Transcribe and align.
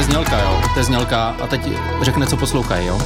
je 0.00 0.04
znělka, 0.04 0.38
jo. 0.38 0.60
To 0.74 0.80
je 0.80 0.84
znělka 0.84 1.36
a 1.42 1.46
teď 1.46 1.68
řekne, 2.02 2.26
co 2.26 2.36
poslouchají, 2.36 2.86
jo. 2.86 2.98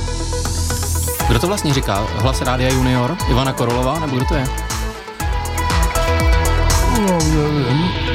Kdo 1.29 1.39
to 1.39 1.47
vlastně 1.47 1.75
říká? 1.75 2.07
Hlas 2.17 2.43
Rádia 2.43 2.73
Junior? 2.73 3.17
Ivana 3.29 3.53
Korolová? 3.53 3.99
Nebo 3.99 4.17
kdo 4.17 4.25
to 4.25 4.35
je? 4.35 4.45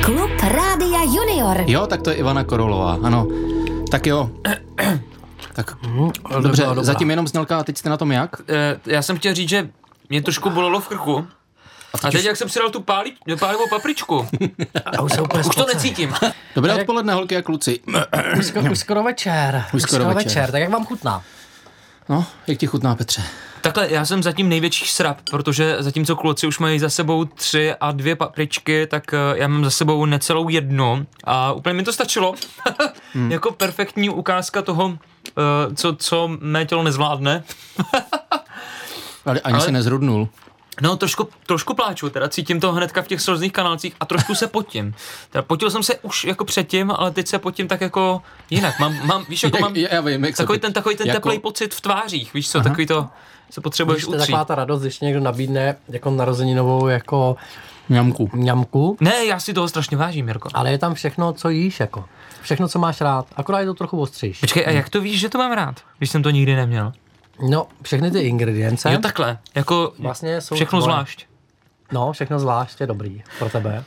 Klub 0.04 0.32
Rádia 0.44 1.04
Junior. 1.04 1.64
Jo, 1.68 1.88
tak 1.88 2.02
to 2.02 2.10
je 2.10 2.16
Ivana 2.16 2.44
Korolová, 2.44 2.98
ano. 3.04 3.28
Tak 3.92 4.06
jo. 4.06 4.30
Tak 5.54 5.78
dobře, 6.42 6.64
dobrá. 6.66 6.84
zatím 6.84 7.10
jenom 7.10 7.28
znělka 7.28 7.60
a 7.60 7.64
teď 7.64 7.78
jste 7.78 7.90
na 7.90 7.98
tom 7.98 8.12
jak? 8.12 8.42
Eh, 8.48 8.80
já 8.86 9.02
jsem 9.02 9.18
chtěl 9.18 9.34
říct, 9.34 9.50
že 9.50 9.70
mě 10.10 10.22
trošku 10.22 10.50
bolelo 10.50 10.80
v 10.80 10.88
krku. 10.88 11.28
A 12.04 12.12
teď, 12.12 12.26
jak 12.26 12.38
jsem 12.38 12.50
si 12.50 12.60
dal 12.60 12.70
tu 12.70 12.82
pálí, 12.82 13.14
pálivou 13.40 13.70
papričku, 13.70 14.28
A 14.98 15.02
už 15.02 15.14
se 15.14 15.22
úplně 15.22 15.44
už 15.44 15.56
to 15.56 15.66
necítím. 15.74 16.14
Dobré 16.56 16.72
jak- 16.72 16.82
odpoledne, 16.82 17.14
holky 17.14 17.38
a 17.38 17.42
kluci. 17.42 17.80
Už, 18.40 18.46
skoro, 18.46 18.72
už 18.72 18.80
skoro 18.80 19.04
večer. 19.04 19.66
Už 19.74 19.82
skoro 19.82 20.06
večer. 20.06 20.24
večer. 20.24 20.52
Tak 20.52 20.62
jak 20.62 20.70
vám 20.70 20.86
chutná? 20.86 21.24
No, 22.10 22.26
jak 22.48 22.58
ti 22.58 22.68
chutná, 22.68 22.96
Petře? 22.96 23.24
Takhle, 23.62 23.88
já 23.92 24.06
jsem 24.06 24.24
zatím 24.24 24.50
největší 24.50 24.88
srap, 24.88 25.18
protože 25.32 25.76
zatímco 25.80 26.16
kluci 26.16 26.48
už 26.48 26.60
mají 26.60 26.80
za 26.80 26.90
sebou 26.90 27.26
tři 27.26 27.74
a 27.82 27.92
dvě 27.92 28.16
papričky, 28.16 28.88
tak 28.88 29.14
eh, 29.14 29.18
já 29.34 29.48
mám 29.48 29.64
za 29.64 29.70
sebou 29.70 30.06
necelou 30.06 30.50
jednu 30.50 31.06
a 31.24 31.54
úplně 31.54 31.74
mi 31.74 31.84
to 31.84 31.94
stačilo. 31.94 32.34
jako 33.30 33.52
perfektní 33.52 34.10
ukázka 34.10 34.62
toho, 34.62 34.98
eh, 35.28 35.76
co, 35.76 35.96
co 35.96 36.30
mé 36.40 36.66
tělo 36.66 36.84
nezvládne. 36.84 37.44
Ale 39.26 39.40
ani 39.40 39.54
Ale- 39.56 39.66
si 39.66 39.72
nezhrudnul. 39.72 40.30
No, 40.82 40.96
trošku, 40.98 41.28
trošku 41.46 41.74
pláču, 41.74 42.10
teda 42.10 42.30
cítím 42.30 42.60
to 42.60 42.72
hnedka 42.72 43.02
v 43.02 43.08
těch 43.08 43.22
slzných 43.22 43.52
kanálcích 43.54 43.96
a 44.00 44.06
trošku 44.06 44.36
se 44.36 44.48
potím. 44.48 44.94
Teda 45.30 45.42
potil 45.42 45.72
jsem 45.72 45.84
se 45.84 45.96
už 46.00 46.24
jako 46.24 46.46
předtím, 46.46 46.92
ale 46.92 47.12
teď 47.12 47.28
se 47.28 47.40
potím 47.40 47.68
tak 47.68 47.82
jako 47.82 48.22
jinak. 48.50 48.80
Mám, 48.80 49.06
mám 49.08 49.26
víš, 49.30 49.44
jako 49.44 49.58
Jak- 49.58 49.62
mám 49.62 49.76
já 49.76 50.02
vím, 50.02 50.26
jak 50.26 50.36
takový 50.38 50.60
ten, 50.60 50.74
takový 50.74 50.96
ten 50.96 51.08
jako- 51.08 51.18
teplý 51.30 51.40
pocit 51.40 51.74
v 51.74 51.82
tvářích, 51.82 52.34
víš 52.34 52.50
co, 52.52 52.62
takový 52.62 52.86
to, 52.88 53.08
se 53.52 53.62
potřebuješ 53.62 54.06
utřít. 54.06 54.20
taková 54.20 54.46
ta 54.46 54.56
radost, 54.56 54.82
když 54.82 55.00
někdo 55.00 55.20
nabídne 55.20 55.76
jako 55.90 56.10
narozeninovou 56.12 56.88
jako 56.88 57.36
Mňamku. 57.90 58.30
mňamku, 58.34 58.98
Ne, 59.00 59.26
já 59.26 59.40
si 59.40 59.54
toho 59.54 59.68
strašně 59.68 59.98
vážím, 59.98 60.28
Jirko. 60.28 60.50
ale 60.54 60.72
je 60.72 60.78
tam 60.78 60.94
všechno, 60.94 61.34
co 61.34 61.50
jíš 61.50 61.80
jako. 61.80 62.06
Všechno, 62.42 62.68
co 62.68 62.80
máš 62.80 63.02
rád. 63.02 63.26
Akorát 63.36 63.60
je 63.60 63.66
to 63.66 63.74
trochu 63.74 64.00
ostřejší. 64.02 64.40
Počkej, 64.40 64.66
a 64.68 64.72
jak 64.72 64.90
to 64.90 65.02
víš, 65.02 65.20
že 65.20 65.30
to 65.30 65.38
mám 65.38 65.52
rád, 65.52 65.76
když 65.98 66.10
jsem 66.10 66.24
to 66.24 66.30
nikdy 66.30 66.56
neměl? 66.56 66.92
No, 67.50 67.68
všechny 67.82 68.12
ty 68.12 68.20
ingredience. 68.20 68.92
Jo, 68.94 69.00
takhle, 69.02 69.38
jako 69.56 69.94
Vlastně 70.00 70.42
jsou 70.42 70.56
všechno 70.56 70.80
tvoje. 70.80 70.84
zvlášť. 70.94 71.26
No, 71.92 72.12
všechno 72.12 72.40
zvlášť 72.40 72.82
je 72.82 72.88
dobrý 72.88 73.24
pro 73.40 73.50
tebe. 73.50 73.84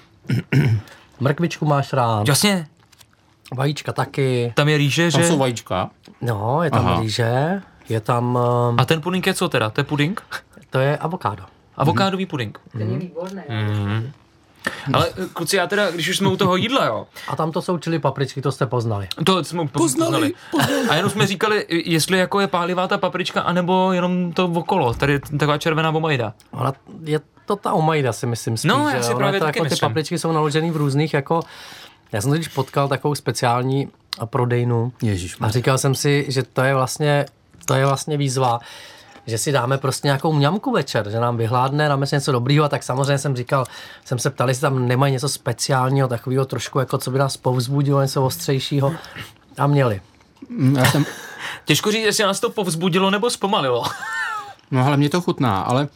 Mrkvičku 1.21 1.67
máš 1.67 1.93
rád, 1.93 2.29
Jasně, 2.29 2.67
vajíčka 3.57 3.93
taky, 3.93 4.53
tam 4.57 4.69
je 4.69 4.79
rýže, 4.79 5.11
Tam 5.11 5.23
že... 5.23 5.29
jsou 5.29 5.39
vajíčka. 5.39 5.91
no, 6.21 6.63
je 6.63 6.71
tam 6.71 6.87
Aha. 6.87 7.01
rýže, 7.01 7.63
je 7.89 8.01
tam, 8.01 8.39
um, 8.71 8.81
A 8.81 8.85
ten 8.85 9.01
pudink 9.01 9.27
je 9.27 9.35
co 9.35 9.49
teda? 9.49 9.71
To 9.71 9.81
je 9.81 9.85
pudink? 9.85 10.23
to 10.71 10.79
je 10.79 10.97
avokádo. 10.97 11.45
Avokádový 11.77 12.27
pudink. 12.27 12.59
Mhm. 12.75 14.13
Ale 14.93 15.09
eh, 15.17 15.27
kluci, 15.33 15.57
já 15.57 15.67
teda, 15.67 15.91
když 15.91 16.09
už 16.09 16.17
jsme 16.17 16.29
u 16.29 16.37
toho 16.37 16.57
jídla, 16.57 16.85
jo, 16.85 17.07
A 17.29 17.37
tam 17.37 17.53
to 17.53 17.63
jsou 17.63 17.79
čili 17.79 17.99
papričky, 17.99 18.43
to 18.43 18.53
jste 18.53 18.67
poznali. 18.67 19.09
To 19.25 19.45
jsme 19.45 19.69
poznali. 19.69 20.33
poznali. 20.51 20.89
A 20.89 20.95
jenom 20.95 21.11
jsme 21.11 21.27
říkali, 21.27 21.67
jestli 21.69 22.19
jako 22.19 22.41
je 22.41 22.47
pálivá 22.47 22.89
ta 22.89 22.99
paprička, 22.99 23.41
anebo 23.41 23.93
jenom 23.93 24.33
to 24.33 24.45
okolo. 24.45 24.95
Tady 24.95 25.13
je 25.13 25.21
taková 25.39 25.59
červená 25.59 25.91
omajda. 25.91 26.33
Ona 26.51 26.73
je 27.05 27.21
to 27.47 27.57
ta 27.57 27.73
omajda, 27.73 28.13
si 28.13 28.27
myslím 28.27 28.57
spíš. 28.57 28.69
No, 28.69 28.89
já 28.89 28.97
že 28.97 29.03
si 29.03 29.15
právě 29.15 29.41
to 29.41 29.47
taky 29.47 29.59
jako 29.59 29.75
ty 29.75 29.81
papričky 29.81 30.19
jsou 30.19 30.33
naložený 30.33 30.71
v 30.71 30.77
různých 30.77 31.15
jako... 31.15 31.41
Já 32.13 32.21
jsem 32.21 32.31
totiž 32.31 32.49
potkal 32.49 32.89
takovou 32.89 33.15
speciální 33.15 33.89
prodejnu 34.25 34.93
Ježíš. 35.03 35.37
a 35.41 35.49
říkal 35.49 35.79
jsem 35.79 35.95
si, 35.95 36.27
že 36.29 36.43
to 36.43 36.63
je 36.63 36.75
vlastně, 36.75 37.27
to 37.65 37.75
je 37.75 37.87
vlastně 37.87 38.17
výzva, 38.17 38.61
že 39.27 39.39
si 39.39 39.53
dáme 39.53 39.79
prostě 39.79 40.09
nějakou 40.09 40.33
mňamku 40.33 40.73
večer, 40.73 41.11
že 41.11 41.21
nám 41.21 41.37
vyhládne, 41.37 41.89
dáme 41.89 42.07
si 42.07 42.15
něco 42.15 42.33
dobrýho 42.33 42.65
a 42.65 42.69
tak 42.69 42.83
samozřejmě 42.83 43.19
jsem 43.19 43.37
říkal, 43.37 43.65
jsem 44.05 44.19
se 44.19 44.31
ptal, 44.31 44.49
jestli 44.49 44.61
tam 44.61 44.89
nemají 44.89 45.13
něco 45.13 45.29
speciálního, 45.29 46.09
takového 46.09 46.45
trošku 46.45 46.79
jako, 46.79 46.99
co 46.99 47.11
by 47.11 47.19
nás 47.19 47.37
povzbudilo, 47.37 48.03
něco 48.03 48.25
ostřejšího 48.25 48.95
a 49.59 49.67
měli. 49.67 50.01
Mm, 50.49 50.77
Já 50.77 50.85
jsem, 50.85 51.05
Těžko 51.65 51.93
říct, 51.93 52.05
jestli 52.05 52.25
nás 52.25 52.41
to 52.41 52.51
povzbudilo 52.51 53.11
nebo 53.11 53.31
zpomalilo. 53.31 53.85
no 54.71 54.87
ale 54.87 54.97
mě 54.97 55.11
to 55.11 55.21
chutná, 55.21 55.61
ale 55.61 55.89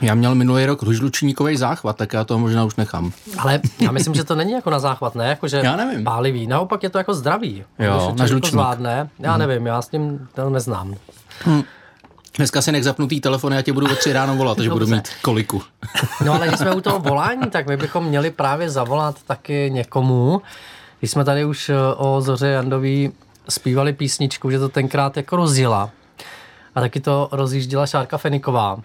já 0.00 0.14
měl 0.14 0.34
minulý 0.34 0.66
rok 0.66 0.84
žlučníkový 0.92 1.56
záchvat, 1.56 1.96
tak 1.96 2.12
já 2.12 2.24
to 2.24 2.38
možná 2.38 2.64
už 2.64 2.76
nechám. 2.76 3.12
Ale 3.38 3.60
já 3.80 3.90
myslím, 3.92 4.14
že 4.14 4.24
to 4.24 4.34
není 4.34 4.52
jako 4.52 4.70
na 4.70 4.78
záchvat, 4.78 5.14
ne? 5.14 5.28
Jako, 5.28 5.48
že 5.48 5.60
Já 5.64 5.76
nevím. 5.76 6.04
Pálivý. 6.04 6.46
Naopak 6.46 6.82
je 6.82 6.90
to 6.90 6.98
jako 6.98 7.14
zdravý. 7.14 7.64
Jo, 7.78 8.14
na 8.18 8.26
žlučník. 8.26 8.50
to 8.50 8.56
zvládne. 8.56 9.10
Já 9.18 9.36
nevím, 9.36 9.66
já 9.66 9.82
s 9.82 9.88
tím 9.88 10.28
to 10.34 10.50
neznám. 10.50 10.94
Dneska 12.36 12.62
si 12.62 12.72
nech 12.72 12.84
zapnutý 12.84 13.20
telefon, 13.20 13.52
já 13.52 13.62
tě 13.62 13.72
budu 13.72 13.86
ve 13.86 13.96
tři 13.96 14.12
ráno 14.12 14.36
volat, 14.36 14.56
takže 14.56 14.70
budu 14.70 14.86
mít 14.86 15.08
koliku. 15.22 15.62
No 16.24 16.34
ale 16.34 16.48
když 16.48 16.58
jsme 16.60 16.74
u 16.74 16.80
toho 16.80 16.98
volání, 16.98 17.50
tak 17.50 17.66
my 17.66 17.76
bychom 17.76 18.04
měli 18.04 18.30
právě 18.30 18.70
zavolat 18.70 19.22
taky 19.22 19.70
někomu. 19.72 20.42
Když 20.98 21.10
jsme 21.10 21.24
tady 21.24 21.44
už 21.44 21.68
eh, 21.68 21.74
o 21.96 22.20
Zoře 22.20 22.48
Jandový 22.48 23.12
zpívali 23.48 23.92
písničku, 23.92 24.50
že 24.50 24.58
to 24.58 24.68
tenkrát 24.68 25.16
jako 25.16 25.36
rozjela. 25.36 25.90
A 26.74 26.80
taky 26.80 27.00
to 27.00 27.28
rozjížděla 27.32 27.86
Šárka 27.86 28.18
Feniková. 28.18 28.78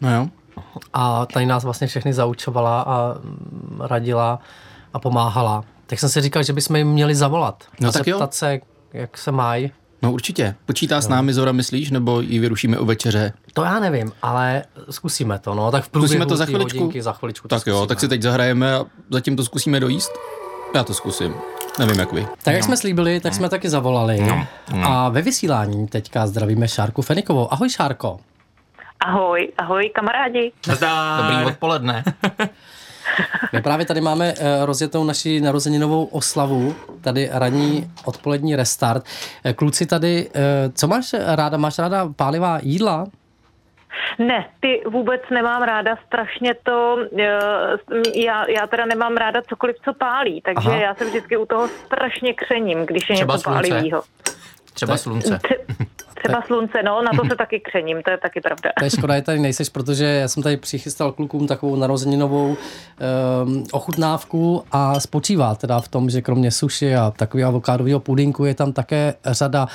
No 0.00 0.14
jo. 0.14 0.28
A 0.92 1.26
tady 1.26 1.46
nás 1.46 1.64
vlastně 1.64 1.86
všechny 1.86 2.12
zaučovala 2.12 2.82
a 2.82 3.14
mm, 3.14 3.80
radila 3.80 4.38
a 4.94 4.98
pomáhala. 4.98 5.64
Tak 5.86 5.98
jsem 5.98 6.08
si 6.08 6.20
říkal, 6.20 6.42
že 6.42 6.52
bychom 6.52 6.76
jim 6.76 6.88
měli 6.88 7.14
zavolat. 7.14 7.64
No 7.80 7.88
a 7.88 7.92
tak 7.92 8.06
jo. 8.06 8.18
zeptat 8.18 8.34
se, 8.34 8.60
jak 8.92 9.18
se 9.18 9.32
mají. 9.32 9.72
No 10.02 10.12
určitě. 10.12 10.54
Počítá 10.66 11.00
s 11.00 11.08
námi 11.08 11.32
Zora, 11.34 11.52
myslíš, 11.52 11.90
nebo 11.90 12.20
ji 12.20 12.38
vyrušíme 12.38 12.78
u 12.78 12.84
večeře? 12.84 13.32
To 13.54 13.62
já 13.64 13.80
nevím, 13.80 14.12
ale 14.22 14.64
zkusíme 14.90 15.38
to, 15.38 15.54
no. 15.54 15.70
Tak 15.70 15.84
v 15.84 15.88
průběhu 15.88 16.08
Zkusíme 16.08 16.26
to 16.26 16.36
za 16.36 16.46
chviličku? 16.46 16.78
hodinky, 16.78 17.02
za 17.02 17.12
chviličku 17.12 17.48
to 17.48 17.56
Tak 17.58 17.66
jo, 17.66 17.74
zkusíme. 17.74 17.88
tak 17.88 18.00
si 18.00 18.08
teď 18.08 18.22
zahrajeme 18.22 18.74
a 18.74 18.84
zatím 19.10 19.36
to 19.36 19.44
zkusíme 19.44 19.80
dojíst. 19.80 20.12
Já 20.74 20.84
to 20.84 20.94
zkusím. 20.94 21.34
Nevím, 21.78 21.98
jak 21.98 22.12
vy. 22.12 22.26
Tak 22.42 22.54
jak 22.54 22.64
jsme 22.64 22.76
slíbili, 22.76 23.20
tak 23.20 23.34
jsme 23.34 23.48
taky 23.48 23.68
zavolali. 23.68 24.20
A 24.82 25.08
ve 25.08 25.22
vysílání 25.22 25.88
teďka 25.88 26.26
zdravíme 26.26 26.68
Šárku 26.68 27.02
Fenikovou. 27.02 27.52
Ahoj 27.52 27.70
Šárko. 27.70 28.20
Ahoj, 29.00 29.48
ahoj 29.58 29.90
kamarádi. 29.94 30.52
Dobrý 30.66 31.44
odpoledne. 31.46 32.04
My 33.52 33.62
právě 33.62 33.86
tady 33.86 34.00
máme 34.00 34.34
eh, 34.38 34.66
rozjetou 34.66 35.04
naši 35.04 35.40
narozeninovou 35.40 36.04
oslavu, 36.04 36.74
tady 37.00 37.28
ranní 37.32 37.90
odpolední 38.04 38.56
restart. 38.56 39.04
Eh, 39.44 39.52
Kluci 39.52 39.86
tady, 39.86 40.28
eh, 40.34 40.40
co 40.74 40.88
máš 40.88 41.14
ráda? 41.26 41.56
Máš 41.56 41.78
ráda 41.78 42.08
pálivá 42.16 42.58
jídla? 42.62 43.06
Ne, 44.18 44.46
ty 44.60 44.82
vůbec 44.90 45.20
nemám 45.30 45.62
ráda, 45.62 45.96
strašně 46.06 46.54
to, 46.62 46.96
já, 48.14 48.50
já 48.50 48.66
teda 48.66 48.86
nemám 48.86 49.16
ráda 49.16 49.42
cokoliv, 49.48 49.76
co 49.84 49.92
pálí, 49.94 50.40
takže 50.40 50.68
Aha. 50.68 50.78
Já 50.80 50.94
se 50.94 51.04
vždycky 51.04 51.36
u 51.36 51.46
toho 51.46 51.68
strašně 51.68 52.34
křením, 52.34 52.86
když 52.86 53.10
je 53.10 53.14
Třeba 53.16 53.34
něco 53.34 53.42
slunce. 53.50 53.68
pálivýho. 53.70 54.02
Třeba 54.74 54.96
slunce. 54.96 55.38
Třeba 56.22 56.42
slunce, 56.42 56.82
no, 56.82 57.02
na 57.02 57.10
to 57.16 57.28
se 57.28 57.36
taky 57.38 57.60
křením, 57.60 58.02
to 58.02 58.10
je 58.10 58.18
taky 58.18 58.40
pravda. 58.40 58.70
To 58.78 58.84
je 58.84 58.90
škoda, 58.90 59.16
že 59.16 59.22
tady 59.22 59.38
nejseš, 59.38 59.68
protože 59.68 60.04
já 60.04 60.28
jsem 60.28 60.42
tady 60.42 60.56
přichystal 60.56 61.12
klukům 61.12 61.46
takovou 61.46 61.76
narozeninovou 61.76 62.56
um, 63.44 63.64
ochutnávku 63.72 64.64
a 64.72 65.00
spočívá 65.00 65.54
teda 65.54 65.80
v 65.80 65.88
tom, 65.88 66.10
že 66.10 66.22
kromě 66.22 66.50
suši 66.50 66.96
a 66.96 67.12
takového 67.16 67.48
avokádového 67.48 68.00
pudinku 68.00 68.44
je 68.44 68.54
tam 68.54 68.72
také 68.72 69.14
řada 69.26 69.66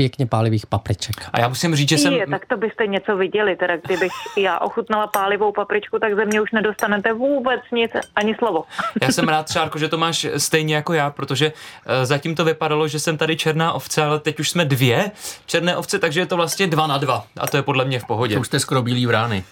pěkně 0.00 0.26
pálivých 0.26 0.66
papriček. 0.66 1.14
A 1.32 1.40
já 1.40 1.48
musím 1.48 1.76
říct, 1.76 1.88
že 1.88 1.98
jsem... 1.98 2.12
Je, 2.12 2.26
tak 2.26 2.46
to 2.46 2.56
byste 2.56 2.86
něco 2.86 3.16
viděli, 3.16 3.56
teda 3.56 3.76
kdybych 3.76 4.12
já 4.36 4.58
ochutnala 4.58 5.06
pálivou 5.06 5.52
papričku, 5.52 5.98
tak 5.98 6.14
ze 6.14 6.24
mě 6.24 6.40
už 6.40 6.52
nedostanete 6.52 7.12
vůbec 7.12 7.60
nic, 7.72 7.90
ani 8.16 8.34
slovo. 8.34 8.64
Já 9.02 9.12
jsem 9.12 9.28
rád, 9.34 9.52
Šárko, 9.52 9.78
že 9.78 9.88
to 9.88 9.98
máš 9.98 10.26
stejně 10.36 10.74
jako 10.74 10.92
já, 10.92 11.10
protože 11.10 11.52
eh, 11.86 12.06
zatím 12.06 12.34
to 12.34 12.44
vypadalo, 12.44 12.88
že 12.88 12.98
jsem 12.98 13.16
tady 13.16 13.36
černá 13.36 13.72
ovce, 13.72 14.04
ale 14.04 14.20
teď 14.20 14.40
už 14.40 14.50
jsme 14.50 14.64
dvě 14.64 15.10
černé 15.46 15.76
ovce, 15.76 15.98
takže 15.98 16.20
je 16.20 16.26
to 16.26 16.36
vlastně 16.36 16.66
dva 16.66 16.86
na 16.86 16.98
dva. 16.98 17.24
A 17.40 17.46
to 17.46 17.56
je 17.56 17.62
podle 17.62 17.84
mě 17.84 17.98
v 17.98 18.04
pohodě. 18.04 18.34
To 18.34 18.40
už 18.40 18.46
jste 18.46 18.60
skoro 18.60 18.82
bílý 18.82 19.06
vrány. 19.06 19.44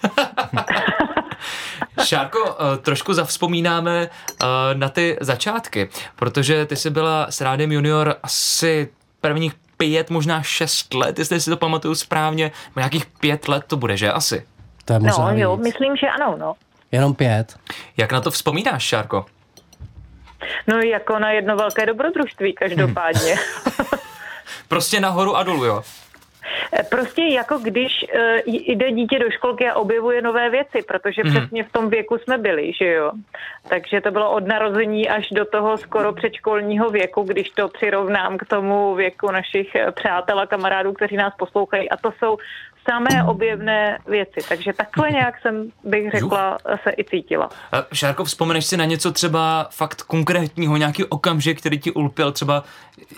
Šárko, 2.05 2.57
eh, 2.59 2.79
trošku 2.79 3.15
zavzpomínáme 3.15 4.09
eh, 4.09 4.47
na 4.75 4.89
ty 4.89 5.17
začátky, 5.21 5.89
protože 6.17 6.67
ty 6.67 6.77
jsi 6.77 6.91
byla 6.91 7.27
s 7.31 7.41
Rádem 7.41 7.73
Junior 7.73 8.17
asi 8.23 8.89
prvních 9.21 9.55
pět, 9.79 10.11
možná 10.11 10.43
šest 10.43 10.95
let, 10.95 11.19
jestli 11.19 11.41
si 11.41 11.51
to 11.51 11.57
pamatuju 11.57 11.95
správně, 11.95 12.51
nějakých 12.77 13.07
pět 13.07 13.49
let 13.49 13.65
to 13.67 13.77
bude, 13.77 13.97
že 13.97 14.13
asi. 14.13 14.47
To 14.85 14.93
je 14.93 14.99
možná 14.99 15.25
No 15.25 15.39
jo, 15.39 15.57
víc. 15.57 15.65
myslím, 15.65 15.97
že 15.97 16.07
ano, 16.07 16.37
no. 16.39 16.55
Jenom 16.93 17.15
pět. 17.15 17.57
Jak 17.97 18.13
na 18.13 18.21
to 18.21 18.31
vzpomínáš, 18.31 18.83
Šárko? 18.83 19.27
No 20.67 20.79
jako 20.79 21.19
na 21.19 21.31
jedno 21.31 21.57
velké 21.57 21.87
dobrodružství 21.87 22.53
každopádně. 22.53 23.37
Prostě 24.69 25.01
nahoru 25.01 25.37
a 25.37 25.43
dolů, 25.43 25.65
jo? 25.65 25.83
Prostě 26.91 27.23
jako 27.23 27.59
když 27.59 28.05
uh, 28.15 28.21
jde 28.47 28.93
dítě 28.93 29.19
do 29.19 29.31
školky 29.31 29.69
a 29.69 29.75
objevuje 29.75 30.23
nové 30.23 30.51
věci, 30.51 30.83
protože 30.89 31.23
mm. 31.25 31.31
přesně 31.31 31.65
v 31.65 31.73
tom 31.73 31.91
věku 31.91 32.19
jsme 32.19 32.39
byli, 32.39 32.73
že 32.73 32.87
jo. 32.93 33.13
Takže 33.69 34.01
to 34.01 34.11
bylo 34.11 34.31
od 34.31 34.47
narození 34.47 35.09
až 35.09 35.29
do 35.31 35.45
toho 35.45 35.79
skoro 35.79 36.13
předškolního 36.13 36.91
věku, 36.91 37.23
když 37.23 37.51
to 37.51 37.69
přirovnám 37.69 38.39
k 38.39 38.47
tomu 38.47 38.95
věku 38.95 39.31
našich 39.31 39.77
přátel 39.95 40.41
a 40.41 40.47
kamarádů, 40.47 40.93
kteří 40.93 41.17
nás 41.17 41.35
poslouchají. 41.39 41.91
A 41.91 41.97
to 41.97 42.13
jsou 42.19 42.39
samé 42.91 43.25
objevné 43.25 43.99
věci. 44.07 44.41
Takže 44.49 44.73
takhle 44.73 45.11
nějak 45.11 45.35
jsem, 45.43 45.73
bych 45.85 46.11
řekla, 46.11 46.59
se 46.83 46.91
i 46.99 47.05
cítila. 47.05 47.51
Šárko, 47.93 48.25
vzpomeneš 48.25 48.67
si 48.67 48.77
na 48.77 48.85
něco 48.85 49.13
třeba 49.13 49.69
fakt 49.71 50.03
konkrétního, 50.03 50.77
nějaký 50.77 51.05
okamžik, 51.05 51.59
který 51.59 51.79
ti 51.79 51.93
ulpěl 51.93 52.33
třeba 52.33 52.65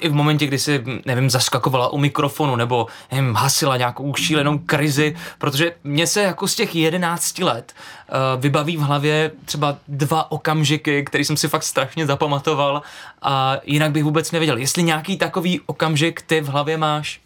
i 0.01 0.09
v 0.09 0.15
momentě, 0.15 0.47
kdy 0.47 0.59
jsi, 0.59 0.85
nevím, 1.07 1.31
zaskakovala 1.31 1.93
u 1.93 1.99
mikrofonu 1.99 2.57
nebo 2.57 2.87
nevím, 3.13 3.35
hasila 3.35 3.77
nějakou 3.77 4.15
šílenou 4.15 4.59
krizi, 4.59 5.17
protože 5.39 5.75
mě 5.85 6.07
se 6.07 6.23
jako 6.23 6.49
z 6.49 6.55
těch 6.55 6.75
jedenácti 6.75 7.45
let 7.45 7.73
uh, 7.75 8.43
vybaví 8.43 8.77
v 8.77 8.81
hlavě 8.81 9.31
třeba 9.45 9.77
dva 9.89 10.33
okamžiky, 10.33 11.05
který 11.05 11.25
jsem 11.25 11.37
si 11.37 11.49
fakt 11.49 11.63
strašně 11.63 12.07
zapamatoval 12.07 12.83
a 13.23 13.57
jinak 13.65 13.91
bych 13.91 14.05
vůbec 14.05 14.33
nevěděl. 14.33 14.57
Jestli 14.57 14.83
nějaký 14.83 15.17
takový 15.17 15.61
okamžik 15.67 16.23
ty 16.23 16.41
v 16.41 16.49
hlavě 16.49 16.77
máš? 16.77 17.21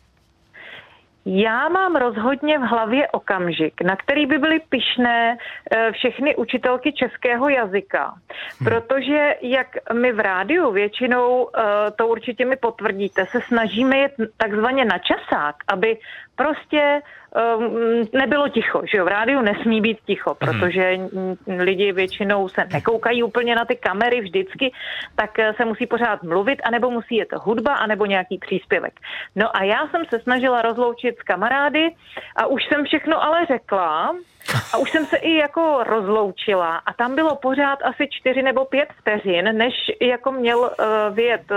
Já 1.26 1.68
mám 1.68 1.96
rozhodně 1.96 2.58
v 2.58 2.62
hlavě 2.62 3.08
okamžik, 3.08 3.82
na 3.82 3.96
který 3.96 4.26
by 4.26 4.38
byly 4.38 4.60
pišné 4.68 5.36
eh, 5.70 5.92
všechny 5.92 6.36
učitelky 6.36 6.92
českého 6.92 7.48
jazyka. 7.48 8.04
Hmm. 8.04 8.64
Protože 8.64 9.34
jak 9.42 9.66
my 9.92 10.12
v 10.12 10.20
rádiu 10.20 10.72
většinou, 10.72 11.48
eh, 11.48 11.62
to 11.90 12.08
určitě 12.08 12.44
mi 12.44 12.56
potvrdíte, 12.56 13.26
se 13.26 13.40
snažíme 13.40 13.96
jet 13.96 14.12
takzvaně 14.36 14.84
na 14.84 14.98
časák, 14.98 15.56
aby 15.68 15.98
prostě 16.36 17.00
um, 17.58 18.08
nebylo 18.12 18.48
ticho, 18.48 18.82
že 18.92 18.98
jo, 18.98 19.04
v 19.04 19.08
rádiu 19.08 19.40
nesmí 19.40 19.80
být 19.80 19.98
ticho, 20.06 20.30
mhm. 20.30 20.38
protože 20.38 20.98
lidi 21.46 21.92
většinou 21.92 22.48
se 22.48 22.64
nekoukají 22.72 23.22
úplně 23.22 23.54
na 23.54 23.64
ty 23.64 23.76
kamery 23.76 24.20
vždycky, 24.20 24.72
tak 25.14 25.38
eh, 25.38 25.52
se 25.56 25.64
musí 25.64 25.86
pořád 25.86 26.22
mluvit, 26.22 26.60
anebo 26.64 26.90
musí 26.90 27.16
jet 27.16 27.32
hudba, 27.32 27.74
anebo 27.74 28.06
nějaký 28.06 28.38
příspěvek. 28.38 29.00
No 29.36 29.56
a 29.56 29.62
já 29.64 29.88
jsem 29.88 30.04
se 30.04 30.20
snažila 30.20 30.62
rozloučit 30.62 31.18
s 31.18 31.22
kamarády 31.22 31.90
a 32.36 32.46
už 32.46 32.62
jsem 32.64 32.84
všechno 32.84 33.22
ale 33.22 33.46
řekla, 33.46 34.16
a 34.72 34.76
už 34.76 34.90
jsem 34.90 35.06
se 35.06 35.16
i 35.16 35.34
jako 35.34 35.84
rozloučila 35.86 36.76
a 36.76 36.92
tam 36.92 37.14
bylo 37.14 37.36
pořád 37.36 37.78
asi 37.82 38.08
čtyři 38.10 38.42
nebo 38.42 38.64
pět 38.64 38.88
vteřin, 39.00 39.44
než 39.56 39.74
jako 40.00 40.32
měl 40.32 40.58
uh, 40.58 41.14
vyjet 41.14 41.50
uh, 41.50 41.56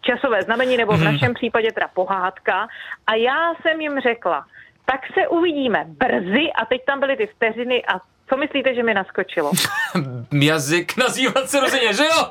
časové 0.00 0.42
znamení, 0.42 0.76
nebo 0.76 0.92
v 0.92 1.00
mhm. 1.00 1.04
našem 1.04 1.34
případě 1.34 1.72
teda 1.72 1.88
pohádka. 1.94 2.68
A 3.06 3.14
já 3.14 3.54
jsem 3.62 3.80
jim 3.80 4.00
řekla, 4.00 4.44
tak 4.84 5.00
se 5.14 5.28
uvidíme 5.28 5.84
brzy 5.88 6.52
a 6.62 6.64
teď 6.64 6.84
tam 6.84 7.00
byly 7.00 7.16
ty 7.16 7.26
vteřiny 7.26 7.84
a 7.84 8.00
co 8.28 8.36
myslíte, 8.36 8.74
že 8.74 8.82
mi 8.82 8.94
naskočilo? 8.94 9.52
Jazyk 10.32 10.96
nazývat 10.96 11.50
se 11.50 11.60
rozeně, 11.60 11.94
že 11.94 12.04
jo? 12.04 12.30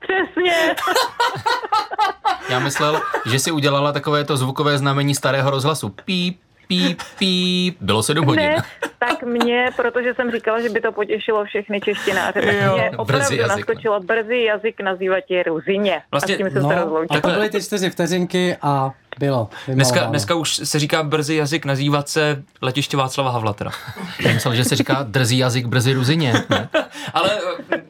Přesně. 0.00 0.74
Já 2.48 2.58
myslel, 2.58 3.00
že 3.30 3.38
si 3.38 3.50
udělala 3.50 3.92
takové 3.92 4.24
to 4.24 4.36
zvukové 4.36 4.78
znamení 4.78 5.14
starého 5.14 5.50
rozhlasu. 5.50 5.88
Píp, 5.88 6.40
píp, 6.68 7.02
píp. 7.18 7.76
Bylo 7.80 8.02
sedm 8.02 8.24
hodin. 8.24 8.44
Ne, 8.44 8.56
tak 8.98 9.22
mě, 9.22 9.70
protože 9.76 10.14
jsem 10.14 10.30
říkala, 10.30 10.60
že 10.60 10.68
by 10.68 10.80
to 10.80 10.92
potěšilo 10.92 11.44
všechny 11.44 11.80
češtináře, 11.80 12.40
tak 12.40 12.54
jo, 12.64 12.74
mě 12.74 12.90
opravdu 12.96 13.36
jazyk, 13.36 13.48
naskočilo 13.48 14.00
brzy 14.00 14.42
jazyk 14.42 14.80
nazývat 14.80 15.24
je 15.28 15.42
ruzině. 15.42 16.02
Vlastně, 16.10 16.34
a 16.34 16.36
s 16.36 16.38
tím 16.38 16.50
jsem 16.50 16.62
no, 16.62 16.68
se 16.68 16.74
rozloučila. 16.74 17.18
A 17.18 17.20
to 17.20 17.28
byly 17.28 17.50
ty 17.50 17.62
čtyři 17.62 17.90
vteřinky 17.90 18.56
a 18.62 18.92
bylo. 19.18 19.48
Dneska, 19.68 20.04
dneska 20.04 20.34
už 20.34 20.54
se 20.54 20.78
říká 20.78 21.02
brzy 21.02 21.34
jazyk 21.34 21.64
nazývat 21.64 22.08
se 22.08 22.42
letiště 22.62 22.96
Václava 22.96 23.30
Havla 23.30 23.52
teda. 23.52 23.70
Já 24.20 24.32
myslel, 24.32 24.54
že 24.54 24.64
se 24.64 24.76
říká 24.76 25.02
drzí 25.02 25.38
jazyk 25.38 25.66
brzy 25.66 25.92
ruzině. 25.92 26.34
Ale 27.14 27.30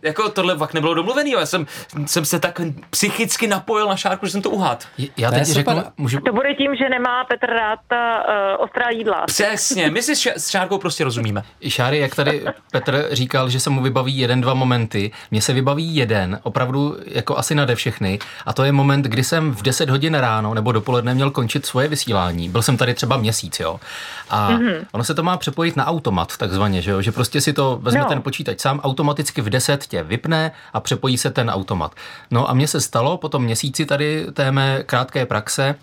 jako 0.03 0.29
tohle 0.29 0.59
fakt 0.59 0.75
nebylo 0.75 0.95
domluvený, 0.95 1.31
já 1.31 1.47
jsem, 1.47 1.67
jsem 2.07 2.25
se 2.25 2.41
tak 2.41 2.61
psychicky 2.91 3.47
napojil 3.47 3.89
na 3.89 3.97
šárku, 3.97 4.27
že 4.27 4.33
jsem 4.33 4.43
to 4.43 4.51
uhad. 4.51 4.89
Já 5.17 5.31
teď 5.31 5.45
řeknu, 5.45 5.83
můžu... 5.97 6.21
To 6.21 6.33
bude 6.33 6.55
tím, 6.55 6.77
že 6.77 6.89
nemá 6.89 7.25
Petr 7.25 7.47
rád 7.47 7.79
ta 7.89 8.25
uh, 8.29 8.65
ostrá 8.65 8.91
jídla. 8.91 9.25
Přesně, 9.27 9.91
my 9.91 10.03
si 10.03 10.17
s 10.17 10.49
šárkou 10.49 10.79
prostě 10.79 11.05
rozumíme. 11.05 11.43
Šáry, 11.69 11.99
jak 11.99 12.15
tady 12.15 12.45
Petr 12.73 13.09
říkal, 13.13 13.51
že 13.51 13.61
se 13.61 13.71
mu 13.71 13.83
vybaví 13.83 14.19
jeden, 14.19 14.41
dva 14.41 14.55
momenty, 14.55 15.11
mně 15.31 15.43
se 15.43 15.53
vybaví 15.53 15.97
jeden, 15.97 16.41
opravdu 16.43 16.97
jako 17.07 17.39
asi 17.39 17.55
nade 17.55 17.75
všechny, 17.75 18.19
a 18.47 18.53
to 18.53 18.65
je 18.65 18.73
moment, 18.73 19.03
kdy 19.03 19.25
jsem 19.25 19.55
v 19.55 19.63
10 19.63 19.91
hodin 19.91 20.15
ráno 20.15 20.55
nebo 20.55 20.73
dopoledne 20.73 21.14
měl 21.15 21.31
končit 21.31 21.67
svoje 21.67 21.89
vysílání. 21.89 22.49
Byl 22.49 22.63
jsem 22.63 22.77
tady 22.77 22.95
třeba 22.95 23.17
měsíc, 23.17 23.61
jo. 23.61 23.81
A 24.31 24.51
mm-hmm. 24.51 24.85
ono 24.93 25.05
se 25.05 25.15
to 25.15 25.23
má 25.23 25.37
přepojit 25.37 25.77
na 25.77 25.87
automat, 25.87 26.37
takzvaně, 26.37 26.83
že 26.83 26.91
jo, 26.91 27.03
že 27.03 27.13
prostě 27.13 27.41
si 27.41 27.53
to 27.53 27.79
vezme 27.83 28.01
no. 28.01 28.07
ten 28.07 28.23
počítač 28.23 28.61
sám, 28.61 28.81
automaticky 28.81 29.41
v 29.41 29.51
10 29.51 29.87
tě 29.87 30.03
vypne 30.03 30.53
a 30.73 30.81
přepojí 30.81 31.19
se 31.19 31.31
ten 31.31 31.51
automat. 31.51 31.95
No 32.31 32.51
a 32.51 32.55
mně 32.55 32.69
se 32.69 32.81
stalo 32.81 33.17
po 33.17 33.29
tom 33.29 33.45
měsíci 33.45 33.87
tady 33.87 34.27
té 34.33 34.53
mé 34.53 34.83
krátké 34.83 35.27
praxe, 35.27 35.75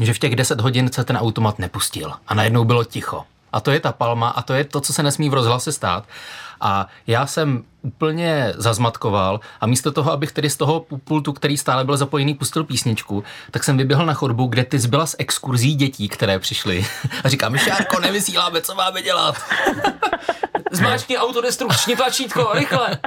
že 0.00 0.14
v 0.14 0.18
těch 0.18 0.36
10 0.36 0.60
hodin 0.60 0.92
se 0.92 1.04
ten 1.04 1.16
automat 1.16 1.58
nepustil 1.58 2.12
a 2.28 2.34
najednou 2.34 2.64
bylo 2.64 2.84
ticho. 2.84 3.24
A 3.52 3.60
to 3.60 3.70
je 3.70 3.80
ta 3.80 3.92
palma 3.92 4.28
a 4.28 4.42
to 4.42 4.54
je 4.54 4.64
to, 4.64 4.80
co 4.80 4.92
se 4.92 5.02
nesmí 5.02 5.30
v 5.30 5.34
rozhlase 5.34 5.72
stát. 5.72 6.04
A 6.60 6.86
já 7.06 7.26
jsem 7.26 7.64
úplně 7.82 8.52
zazmatkoval 8.56 9.40
a 9.60 9.66
místo 9.66 9.92
toho, 9.92 10.12
abych 10.12 10.32
tedy 10.32 10.50
z 10.50 10.56
toho 10.56 10.86
pultu, 11.04 11.32
který 11.32 11.56
stále 11.56 11.84
byl 11.84 11.96
zapojený, 11.96 12.34
pustil 12.34 12.64
písničku, 12.64 13.24
tak 13.50 13.64
jsem 13.64 13.76
vyběhl 13.76 14.06
na 14.06 14.14
chodbu, 14.14 14.46
kde 14.46 14.64
ty 14.64 14.78
zbyla 14.78 15.06
z 15.06 15.16
exkurzí 15.18 15.74
dětí, 15.74 16.08
které 16.08 16.38
přišly. 16.38 16.86
A 17.24 17.28
říkám, 17.28 17.52
Myšárko, 17.52 18.00
nevysíláme, 18.00 18.60
co 18.60 18.74
máme 18.74 19.02
dělat? 19.02 19.36
Zmáčkni 20.70 21.18
autodestrukční 21.18 21.96
tlačítko, 21.96 22.50
rychle. 22.52 22.98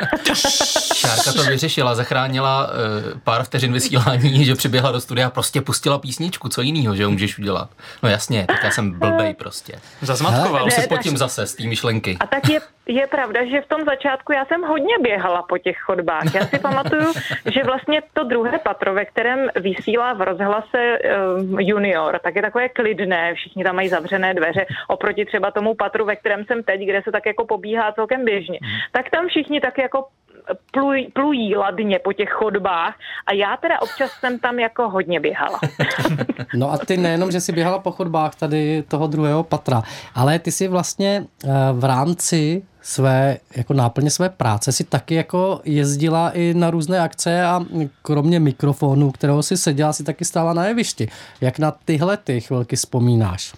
Šárka 0.95 1.33
to 1.33 1.43
vyřešila, 1.43 1.95
zachránila 1.95 2.67
uh, 2.67 3.19
pár 3.23 3.43
vteřin 3.43 3.73
vysílání, 3.73 4.45
že 4.45 4.55
přiběhla 4.55 4.91
do 4.91 5.01
studia 5.01 5.27
a 5.27 5.29
prostě 5.29 5.61
pustila 5.61 5.97
písničku, 5.97 6.49
co 6.49 6.61
jiného, 6.61 6.95
že 6.95 7.07
můžeš 7.07 7.39
udělat. 7.39 7.69
No 8.03 8.09
jasně, 8.09 8.45
tak 8.47 8.63
já 8.63 8.71
jsem 8.71 8.99
blbej 8.99 9.33
prostě. 9.33 9.79
Zazmatkoval. 10.01 10.71
se 10.71 10.87
potím 10.87 11.17
zase 11.17 11.45
z 11.45 11.55
té 11.55 11.63
myšlenky. 11.63 12.17
A 12.19 12.27
tak 12.27 12.49
je, 12.49 12.59
je 12.89 13.07
pravda, 13.07 13.45
že 13.45 13.61
v 13.61 13.67
tom 13.67 13.81
začátku 13.85 14.33
já 14.33 14.45
jsem 14.45 14.61
hodně 14.61 14.97
běhala 15.01 15.41
po 15.41 15.57
těch 15.57 15.77
chodbách. 15.77 16.35
Já 16.35 16.45
si 16.45 16.59
pamatuju, 16.59 17.13
že 17.53 17.63
vlastně 17.63 18.01
to 18.13 18.23
druhé 18.23 18.59
patro, 18.59 18.93
ve 18.93 19.05
kterém 19.05 19.47
vysílá 19.55 20.13
v 20.13 20.21
rozhlase 20.21 20.99
uh, 20.99 21.61
junior, 21.61 22.19
tak 22.23 22.35
je 22.35 22.41
takové 22.41 22.69
klidné, 22.69 23.33
všichni 23.33 23.63
tam 23.63 23.75
mají 23.75 23.89
zavřené 23.89 24.33
dveře, 24.33 24.65
oproti 24.87 25.25
třeba 25.25 25.51
tomu 25.51 25.75
patru, 25.75 26.05
ve 26.05 26.15
kterém 26.15 26.45
jsem 26.45 26.63
teď, 26.63 26.81
kde 26.81 27.01
se 27.01 27.11
tak 27.11 27.25
jako 27.25 27.45
pobíhá 27.45 27.91
celkem 27.91 28.25
běžně. 28.25 28.59
Hmm. 28.61 28.71
Tak 28.91 29.09
tam 29.09 29.27
všichni 29.27 29.61
tak 29.61 29.77
jako 29.77 30.05
plují, 30.71 31.07
plují 31.11 31.55
ladně 31.55 31.99
po 31.99 32.13
těch 32.13 32.29
chodbách 32.29 32.95
a 33.27 33.33
já 33.33 33.57
teda 33.57 33.81
občas 33.81 34.11
jsem 34.11 34.39
tam 34.39 34.59
jako 34.59 34.89
hodně 34.89 35.19
běhala. 35.19 35.59
No 36.53 36.71
a 36.71 36.77
ty 36.77 36.97
nejenom, 36.97 37.31
že 37.31 37.41
jsi 37.41 37.51
běhala 37.51 37.79
po 37.79 37.91
chodbách 37.91 38.35
tady 38.35 38.83
toho 38.87 39.07
druhého 39.07 39.43
patra, 39.43 39.81
ale 40.15 40.39
ty 40.39 40.51
si 40.51 40.67
vlastně 40.67 41.25
eh, 41.45 41.49
v 41.73 41.83
rámci 41.83 42.61
své, 42.81 43.37
jako 43.55 43.73
náplně 43.73 44.09
své 44.09 44.29
práce 44.29 44.71
si 44.71 44.83
taky 44.83 45.15
jako 45.15 45.61
jezdila 45.63 46.29
i 46.29 46.53
na 46.53 46.71
různé 46.71 46.99
akce 46.99 47.43
a 47.43 47.65
kromě 48.01 48.39
mikrofonu, 48.39 49.11
kterého 49.11 49.43
si 49.43 49.57
seděla, 49.57 49.93
si 49.93 50.03
taky 50.03 50.25
stála 50.25 50.53
na 50.53 50.65
jevišti. 50.65 51.07
Jak 51.41 51.59
na 51.59 51.71
tyhle 51.71 52.17
ty 52.17 52.41
chvilky 52.41 52.75
vzpomínáš? 52.75 53.53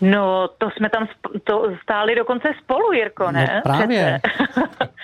No, 0.00 0.48
to 0.58 0.70
jsme 0.70 0.90
tam 0.90 1.08
to 1.44 1.72
stáli 1.82 2.14
dokonce 2.14 2.48
spolu, 2.62 2.92
Jirko, 2.92 3.30
ne? 3.30 3.48
No 3.54 3.60
právě. 3.62 4.20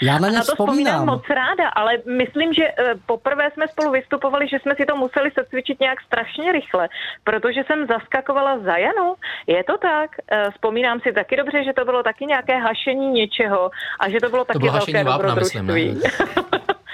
Já 0.02 0.18
na 0.18 0.28
ně 0.28 0.34
na 0.38 0.44
to 0.44 0.52
vzpomínám. 0.52 1.06
moc 1.06 1.22
ráda, 1.30 1.68
ale 1.68 1.92
myslím, 2.18 2.52
že 2.52 2.64
eh, 2.64 2.94
poprvé 3.06 3.50
jsme 3.50 3.68
spolu 3.68 3.90
vystupovali, 3.90 4.48
že 4.48 4.58
jsme 4.58 4.74
si 4.74 4.86
to 4.86 4.96
museli 4.96 5.30
secvičit 5.30 5.80
nějak 5.80 6.00
strašně 6.00 6.52
rychle, 6.52 6.88
protože 7.24 7.60
jsem 7.66 7.86
zaskakovala 7.86 8.58
za 8.58 8.76
Janu. 8.76 9.14
Je 9.46 9.64
to 9.64 9.78
tak? 9.78 10.10
Eh, 10.30 10.50
vzpomínám 10.50 11.00
si 11.00 11.12
taky 11.12 11.36
dobře, 11.36 11.64
že 11.64 11.72
to 11.72 11.84
bylo 11.84 12.02
taky 12.02 12.26
nějaké 12.26 12.58
hašení 12.58 13.12
něčeho 13.12 13.70
a 14.00 14.08
že 14.08 14.20
to 14.20 14.28
bylo 14.28 14.44
taky 14.44 14.58
to 14.58 14.60
bylo 14.60 14.72
velké 14.72 15.04
dobrodružství. 15.04 16.00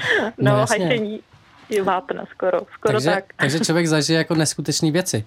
no, 0.38 0.52
no 0.52 0.56
hašení 0.56 1.20
vápna 1.82 2.24
skoro, 2.30 2.58
skoro 2.74 2.94
takže, 2.94 3.10
tak. 3.10 3.24
Takže 3.36 3.60
člověk 3.60 3.86
zažije 3.86 4.18
jako 4.18 4.34
neskutečné 4.34 4.90
věci. 4.90 5.24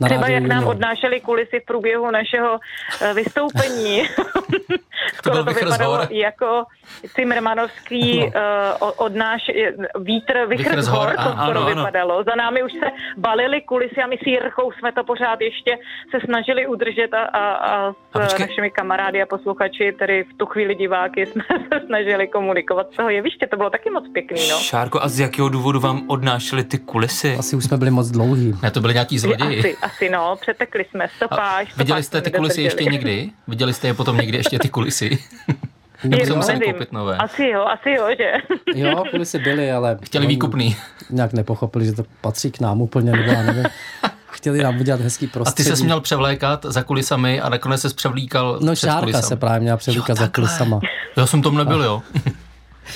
Na 0.00 0.08
Třeba 0.08 0.28
jak 0.28 0.42
nám 0.44 0.66
odnášeli 0.66 1.20
kulisy 1.20 1.60
v 1.60 1.64
průběhu 1.64 2.10
našeho 2.10 2.58
eh, 3.02 3.14
vystoupení. 3.14 4.02
Skoro 5.14 5.36
to 5.44 5.44
vypadalo 5.44 5.96
hor. 5.96 6.06
jako 6.10 6.64
Cimrmanovský 7.14 8.22
uh, 8.24 8.30
od 8.96 9.14
náš 9.14 9.42
vítr, 10.00 10.46
vichr, 10.48 10.62
Vichr 10.70 10.82
z 10.82 10.88
hor, 10.88 11.08
to 11.16 11.30
skoro 11.42 11.60
ano. 11.60 11.66
vypadalo. 11.66 12.24
Za 12.24 12.34
námi 12.36 12.62
už 12.62 12.72
se 12.72 12.86
balily 13.16 13.60
kulisy 13.60 13.96
a 14.04 14.06
my 14.06 14.16
s 14.16 14.26
Jirchou 14.26 14.72
jsme 14.72 14.92
to 14.92 15.04
pořád 15.04 15.40
ještě 15.40 15.78
se 16.10 16.18
snažili 16.24 16.66
udržet 16.66 17.14
a, 17.14 17.22
a, 17.22 17.44
a 17.54 17.92
s 17.92 17.96
A 18.14 18.18
počkej. 18.18 18.46
našimi 18.46 18.70
kamarády 18.70 19.22
a 19.22 19.26
posluchači, 19.26 19.92
tedy 19.98 20.24
v 20.24 20.36
tu 20.36 20.46
chvíli 20.46 20.74
diváky, 20.74 21.26
jsme 21.32 21.44
se 21.48 21.86
snažili 21.86 22.28
komunikovat 22.28 22.86
z 22.92 22.96
toho 22.96 23.08
jeviště. 23.10 23.46
To 23.46 23.56
bylo 23.56 23.70
taky 23.70 23.90
moc 23.90 24.04
pěkný, 24.12 24.48
no. 24.50 24.56
Šárko, 24.58 25.02
a 25.02 25.08
z 25.08 25.20
jakého 25.20 25.48
důvodu 25.48 25.80
vám 25.80 26.02
odnášeli 26.08 26.64
ty 26.64 26.78
kulisy? 26.78 27.36
Asi 27.38 27.56
už 27.56 27.64
jsme 27.64 27.76
byli 27.76 27.90
moc 27.90 28.10
dlouhý. 28.10 28.54
Ne, 28.62 28.70
to 28.70 28.80
byli 28.80 28.94
nějaký 28.94 29.18
zloději. 29.18 29.58
Asi, 29.58 29.76
asi 29.82 29.89
no, 30.12 30.36
přetekli 30.40 30.84
jsme, 30.90 31.04
A 31.04 31.08
stopáž. 31.16 31.68
stopáž 31.68 31.76
viděli 31.78 32.02
jste 32.02 32.20
ty 32.22 32.30
kulisy 32.30 32.62
ještě 32.62 32.84
někdy? 32.84 33.30
Viděli 33.48 33.74
jste 33.74 33.86
je 33.86 33.94
potom 33.94 34.16
někdy 34.16 34.36
ještě 34.38 34.58
ty 34.58 34.68
kulisy? 34.68 35.18
Nebo 36.04 36.26
se 36.26 36.34
museli 36.34 36.58
nevím. 36.58 36.72
koupit 36.74 36.92
nové? 36.92 37.16
Asi 37.16 37.44
jo, 37.46 37.64
asi 37.64 37.90
jo, 37.90 38.06
že? 38.18 38.32
Jo, 38.74 39.04
kulisy 39.10 39.38
byly, 39.38 39.72
ale... 39.72 39.98
Chtěli 40.04 40.26
výkupný. 40.26 40.76
Nějak 41.10 41.32
nepochopili, 41.32 41.84
že 41.84 41.92
to 41.92 42.02
patří 42.20 42.50
k 42.50 42.60
nám 42.60 42.80
úplně, 42.80 43.12
nebo 43.12 43.30
já 43.32 43.42
nevím. 43.42 43.64
Chtěli 44.30 44.62
nám 44.62 44.80
udělat 44.80 45.00
hezký 45.00 45.26
A 45.26 45.28
ty 45.28 45.32
prostředí. 45.32 45.76
se 45.76 45.84
měl 45.84 46.00
převlékat 46.00 46.64
za 46.64 46.82
kulisami 46.82 47.40
a 47.40 47.48
nakonec 47.48 47.80
se 47.80 47.88
převlíkal 47.94 48.58
No 48.62 48.74
Šárka 48.76 49.00
kulisami. 49.00 49.22
se 49.22 49.36
právě 49.36 49.60
měla 49.60 49.76
převlíkat 49.76 50.16
za 50.16 50.24
takhle. 50.24 50.44
kulisama. 50.44 50.80
Já 51.16 51.26
jsem 51.26 51.42
tom 51.42 51.56
nebyl, 51.56 51.82
jo. 51.82 52.02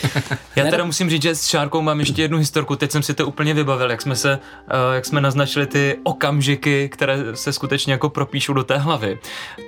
Já 0.56 0.64
teda 0.70 0.84
musím 0.84 1.10
říct, 1.10 1.22
že 1.22 1.34
s 1.34 1.46
Šárkou 1.46 1.82
mám 1.82 2.00
ještě 2.00 2.22
jednu 2.22 2.38
historku, 2.38 2.76
teď 2.76 2.90
jsem 2.90 3.02
si 3.02 3.14
to 3.14 3.26
úplně 3.26 3.54
vybavil, 3.54 3.90
jak 3.90 4.02
jsme 4.02 4.16
se, 4.16 4.34
uh, 4.38 4.94
jak 4.94 5.04
jsme 5.06 5.20
naznačili 5.20 5.66
ty 5.66 5.98
okamžiky, 6.02 6.88
které 6.88 7.18
se 7.34 7.52
skutečně 7.52 7.92
jako 7.92 8.08
propíšou 8.08 8.52
do 8.52 8.64
té 8.64 8.78
hlavy. 8.78 9.18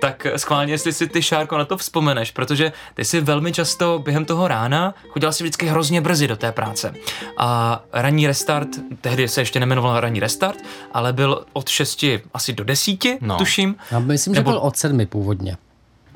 Tak 0.01 0.27
schválně, 0.37 0.73
jestli 0.73 0.93
si 0.93 1.07
ty 1.09 1.23
Šárko 1.23 1.59
na 1.59 1.65
to 1.65 1.77
vzpomeneš, 1.77 2.31
protože 2.31 2.73
ty 2.95 3.05
si 3.05 3.21
velmi 3.21 3.53
často 3.53 3.99
během 4.05 4.25
toho 4.25 4.49
rána 4.49 4.95
chodila 5.09 5.33
si 5.33 5.45
vždycky 5.45 5.67
hrozně 5.67 6.01
brzy 6.01 6.29
do 6.29 6.37
té 6.37 6.53
práce. 6.53 6.95
A 7.39 7.81
ranní 7.93 8.27
restart, 8.27 8.69
tehdy 9.01 9.29
se 9.29 9.41
ještě 9.41 9.61
nemenoval 9.61 10.01
ranní 10.01 10.21
restart, 10.21 10.59
ale 10.93 11.13
byl 11.13 11.45
od 11.53 11.69
6 11.69 12.05
asi 12.35 12.53
do 12.53 12.65
10, 12.65 13.05
No. 13.05 13.19
no. 13.21 13.37
tuším. 13.37 13.77
Já 13.91 13.99
myslím, 13.99 14.35
že 14.35 14.41
Nebo- 14.41 14.51
byl 14.51 14.59
od 14.59 14.77
sedmi 14.77 15.07
původně. 15.07 15.57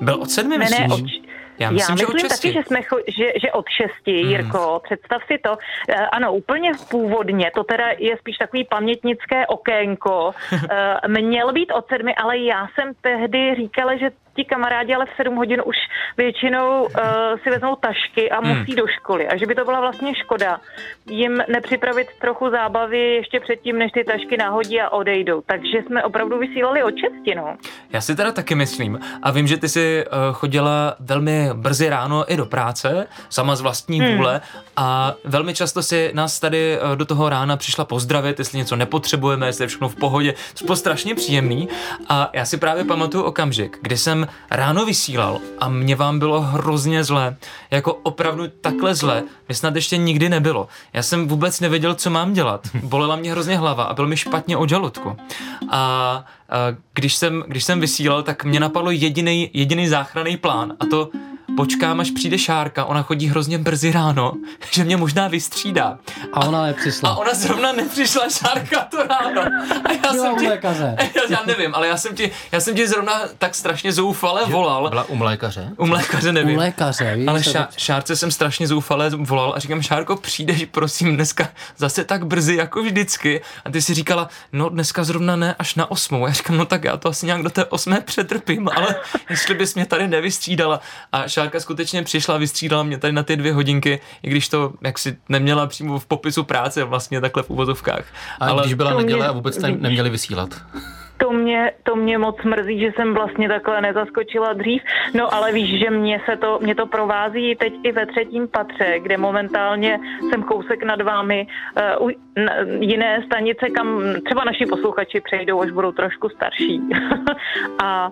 Byl 0.01 0.15
od 0.15 0.31
7, 0.31 0.49
Ne, 0.49 0.57
ne, 0.57 0.65
myslíš? 0.87 1.20
od, 1.20 1.20
Já 1.61 1.71
myslím, 1.71 1.93
Já 1.93 1.97
že 1.99 2.05
myslím 2.13 2.29
6. 2.29 2.39
taky, 2.41 2.53
že, 2.53 2.63
jsme 2.63 2.79
cho- 2.79 3.03
že, 3.07 3.25
že 3.41 3.51
od 3.51 3.65
šesti, 3.69 4.11
Jirko, 4.11 4.81
představ 4.83 5.21
si 5.27 5.37
to. 5.37 5.57
Eh, 5.89 5.95
Ano, 6.11 6.33
úplně 6.33 6.71
původně, 6.89 7.51
to 7.55 7.63
teda 7.63 7.85
je 7.97 8.17
spíš 8.17 8.37
takový 8.37 8.63
pamětnické 8.63 9.47
okénko. 9.47 10.31
Eh, 10.71 11.07
Měl 11.07 11.53
být 11.53 11.71
od 11.71 11.87
sedmi, 11.87 12.15
ale 12.15 12.37
já 12.37 12.67
jsem 12.75 12.91
tehdy 13.01 13.55
říkala, 13.55 13.95
že 13.95 14.09
ti 14.35 14.45
kamarádi 14.45 14.93
ale 14.93 15.05
v 15.05 15.15
sedm 15.17 15.35
hodin 15.35 15.61
už 15.65 15.75
většinou 16.17 16.83
uh, 16.83 16.89
si 17.43 17.49
vezmou 17.49 17.75
tašky 17.75 18.31
a 18.31 18.41
musí 18.41 18.75
do 18.75 18.87
školy. 18.87 19.27
A 19.27 19.37
že 19.37 19.45
by 19.45 19.55
to 19.55 19.65
byla 19.65 19.79
vlastně 19.79 20.15
škoda 20.15 20.59
jim 21.09 21.43
nepřipravit 21.47 22.07
trochu 22.21 22.49
zábavy 22.49 23.13
ještě 23.13 23.39
předtím, 23.39 23.77
než 23.77 23.91
ty 23.91 24.03
tašky 24.03 24.37
nahodí 24.37 24.81
a 24.81 24.89
odejdou. 24.89 25.41
Takže 25.45 25.77
jsme 25.85 26.03
opravdu 26.03 26.39
vysílali 26.39 26.83
od 26.83 26.93
šesti, 26.97 27.35
no. 27.35 27.57
Já 27.93 28.01
si 28.01 28.15
teda 28.15 28.31
taky 28.31 28.55
myslím. 28.55 28.99
A 29.23 29.31
vím, 29.31 29.47
že 29.47 29.57
ty 29.57 29.69
jsi 29.69 30.05
uh, 30.05 30.35
chodila 30.35 30.95
velmi 30.99 31.49
brzy 31.53 31.89
ráno 31.89 32.33
i 32.33 32.37
do 32.37 32.45
práce, 32.45 33.07
sama 33.29 33.55
z 33.55 33.61
vlastní 33.61 33.99
hmm. 33.99 34.17
vůle 34.17 34.41
a 34.77 35.13
velmi 35.23 35.53
často 35.53 35.83
si 35.83 36.11
nás 36.13 36.39
tady 36.39 36.77
uh, 36.79 36.95
do 36.95 37.05
toho 37.05 37.29
rána 37.29 37.57
přišla 37.57 37.85
pozdravit, 37.85 38.39
jestli 38.39 38.57
něco 38.57 38.75
nepotřebujeme, 38.75 39.47
jestli 39.47 39.63
je 39.63 39.67
všechno 39.67 39.89
v 39.89 39.95
pohodě. 39.95 40.33
To 40.59 40.65
bylo 40.65 40.75
strašně 40.75 41.15
příjemný 41.15 41.69
a 42.09 42.29
já 42.33 42.45
si 42.45 42.57
právě 42.57 42.83
pamatuju 42.83 43.23
okamžik, 43.23 43.77
kdy 43.81 43.97
jsem 43.97 44.20
ráno 44.51 44.85
vysílal 44.85 45.39
a 45.59 45.69
mě 45.69 45.95
vám 45.95 46.19
bylo 46.19 46.41
hrozně 46.41 47.03
zle. 47.03 47.35
Jako 47.71 47.93
opravdu 47.93 48.47
takhle 48.61 48.95
zle, 48.95 49.23
mě 49.47 49.55
snad 49.55 49.75
ještě 49.75 49.97
nikdy 49.97 50.29
nebylo. 50.29 50.67
Já 50.93 51.03
jsem 51.03 51.27
vůbec 51.27 51.59
nevěděl, 51.59 51.95
co 51.95 52.09
mám 52.09 52.33
dělat. 52.33 52.67
Bolela 52.83 53.15
mě 53.15 53.31
hrozně 53.31 53.57
hlava 53.57 53.83
a 53.83 53.93
bylo 53.93 54.07
mi 54.07 54.17
špatně 54.17 54.57
o 54.57 54.67
žaludku. 54.67 55.17
A 55.69 55.81
a 55.81 56.25
když 56.93 57.15
jsem, 57.15 57.43
když 57.47 57.63
jsem 57.63 57.79
vysílal, 57.79 58.23
tak 58.23 58.45
mě 58.45 58.59
napadlo 58.59 58.91
jediný 58.91 59.49
jediný 59.53 59.87
záchranný 59.87 60.37
plán 60.37 60.73
a 60.79 60.85
to 60.85 61.09
počkám, 61.57 61.99
až 61.99 62.11
přijde 62.11 62.37
Šárka, 62.37 62.85
ona 62.85 63.03
chodí 63.03 63.27
hrozně 63.27 63.57
brzy 63.57 63.91
ráno, 63.91 64.33
že 64.71 64.83
mě 64.83 64.97
možná 64.97 65.27
vystřídá. 65.27 65.97
A 66.33 66.39
ona 66.47 66.63
A 66.63 66.65
nepřišla. 66.65 67.17
ona 67.17 67.33
zrovna 67.33 67.71
nepřišla 67.71 68.29
Šárka 68.29 68.79
to 68.91 68.97
ráno. 69.03 69.41
A 69.85 69.91
já 69.91 69.97
Byla 70.11 70.13
jsem 70.23 70.33
u 70.33 70.37
ti, 70.39 70.47
lékaře. 70.47 70.95
já, 71.15 71.21
já 71.29 71.43
nevím, 71.45 71.75
ale 71.75 71.87
já 71.87 71.97
jsem 71.97 72.15
ti, 72.15 72.31
já 72.51 72.59
jsem 72.59 72.75
ti 72.75 72.87
zrovna 72.87 73.21
tak 73.37 73.55
strašně 73.55 73.91
zoufale 73.93 74.45
volal. 74.45 74.89
Byla 74.89 75.03
u 75.03 75.15
mlékaře. 75.15 75.69
U 75.77 75.85
mlékaře 75.85 76.31
nevím. 76.33 76.55
U 76.55 76.59
lékaře, 76.59 77.15
víš? 77.15 77.27
Ale 77.27 77.43
ša, 77.43 77.67
Šárce 77.77 78.15
jsem 78.15 78.31
strašně 78.31 78.67
zoufale 78.67 79.09
volal 79.09 79.53
a 79.55 79.59
říkám, 79.59 79.81
Šárko, 79.81 80.15
přijdeš 80.15 80.65
prosím 80.71 81.15
dneska 81.15 81.49
zase 81.77 82.03
tak 82.03 82.25
brzy 82.27 82.55
jako 82.55 82.83
vždycky. 82.83 83.41
A 83.65 83.69
ty 83.71 83.81
si 83.81 83.93
říkala, 83.93 84.29
no 84.51 84.69
dneska 84.69 85.03
zrovna 85.03 85.35
ne, 85.35 85.55
až 85.59 85.75
na 85.75 85.91
osmou. 85.91 86.27
Já 86.27 86.33
říkám, 86.33 86.57
no 86.57 86.65
tak 86.65 86.83
já 86.83 86.97
to 86.97 87.09
asi 87.09 87.25
nějak 87.25 87.41
do 87.43 87.49
té 87.49 87.65
osmé 87.65 88.01
přetrpím, 88.01 88.69
ale 88.75 88.95
jestli 89.29 89.55
bys 89.55 89.75
mě 89.75 89.85
tady 89.85 90.07
nevystřídala. 90.07 90.79
A 91.11 91.27
Šárka 91.27 91.40
skutečně 91.57 92.03
přišla, 92.03 92.37
vystřídala 92.37 92.83
mě 92.83 92.97
tady 92.97 93.13
na 93.13 93.23
ty 93.23 93.35
dvě 93.35 93.53
hodinky, 93.53 93.99
i 94.23 94.29
když 94.29 94.49
to 94.49 94.73
jak 94.81 94.99
si 94.99 95.17
neměla 95.29 95.67
přímo 95.67 95.99
v 95.99 96.05
popisu 96.05 96.43
práce 96.43 96.83
vlastně 96.83 97.21
takhle 97.21 97.43
v 97.43 97.49
uvozovkách. 97.49 98.05
A 98.39 98.45
ale 98.45 98.63
když 98.63 98.73
byla 98.73 98.93
neděle 98.93 99.27
a 99.27 99.31
vůbec 99.31 99.55
jste 99.55 99.71
neměli 99.71 100.09
vysílat. 100.09 100.49
To 101.17 101.31
mě, 101.31 101.71
to 101.83 101.95
mě 101.95 102.17
moc 102.17 102.43
mrzí, 102.43 102.79
že 102.79 102.91
jsem 102.95 103.13
vlastně 103.13 103.49
takhle 103.49 103.81
nezaskočila 103.81 104.53
dřív. 104.53 104.81
No 105.13 105.33
ale 105.33 105.51
víš, 105.51 105.79
že 105.79 105.89
mě, 105.89 106.21
se 106.25 106.37
to, 106.37 106.59
mě 106.61 106.75
to 106.75 106.85
provází 106.85 107.55
teď 107.55 107.73
i 107.83 107.91
ve 107.91 108.05
třetím 108.05 108.47
patře, 108.47 108.99
kde 108.99 109.17
momentálně 109.17 109.99
jsem 110.29 110.43
kousek 110.43 110.83
nad 110.83 111.01
vámi 111.01 111.47
uh, 111.99 112.07
u 112.07 112.11
na, 112.45 112.53
jiné 112.79 113.23
stanice, 113.25 113.69
kam 113.69 114.03
třeba 114.25 114.43
naši 114.43 114.65
posluchači 114.65 115.21
přejdou, 115.21 115.61
až 115.61 115.71
budou 115.71 115.91
trošku 115.91 116.29
starší. 116.29 116.81
a 117.83 118.11